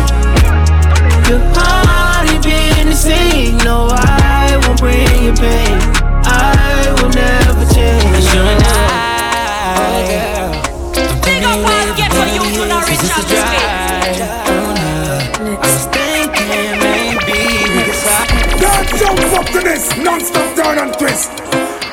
[1.30, 3.58] your heart ain't been the same.
[3.60, 5.78] No, I won't bring you pain.
[6.26, 8.26] I will never change.
[8.34, 10.37] You and I, girl.
[11.98, 13.26] Big up all get for you, you know, rich and
[18.62, 21.32] Don't jump up to this non-stop turn and twist.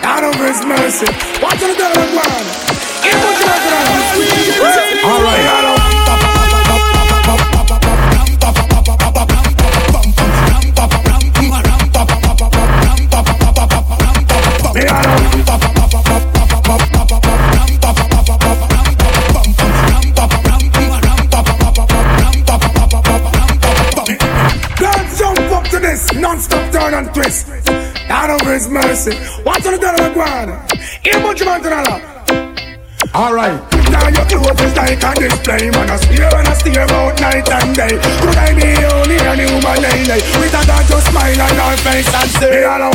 [0.02, 1.07] Out of his mercy.
[1.42, 2.46] Watch the girl and one.
[5.05, 5.93] All right.
[28.45, 29.16] Out his mercy.
[29.42, 30.61] Watch the girl and one.
[31.03, 32.14] Here much man to the
[33.14, 33.57] Alright,
[33.90, 37.49] now your clothes is like a display Man, I steer and I steer about night
[37.49, 37.97] and day.
[38.20, 40.40] Could I be only a human lady eh, eh?
[40.40, 42.90] With a dog just smile on her face and say Hello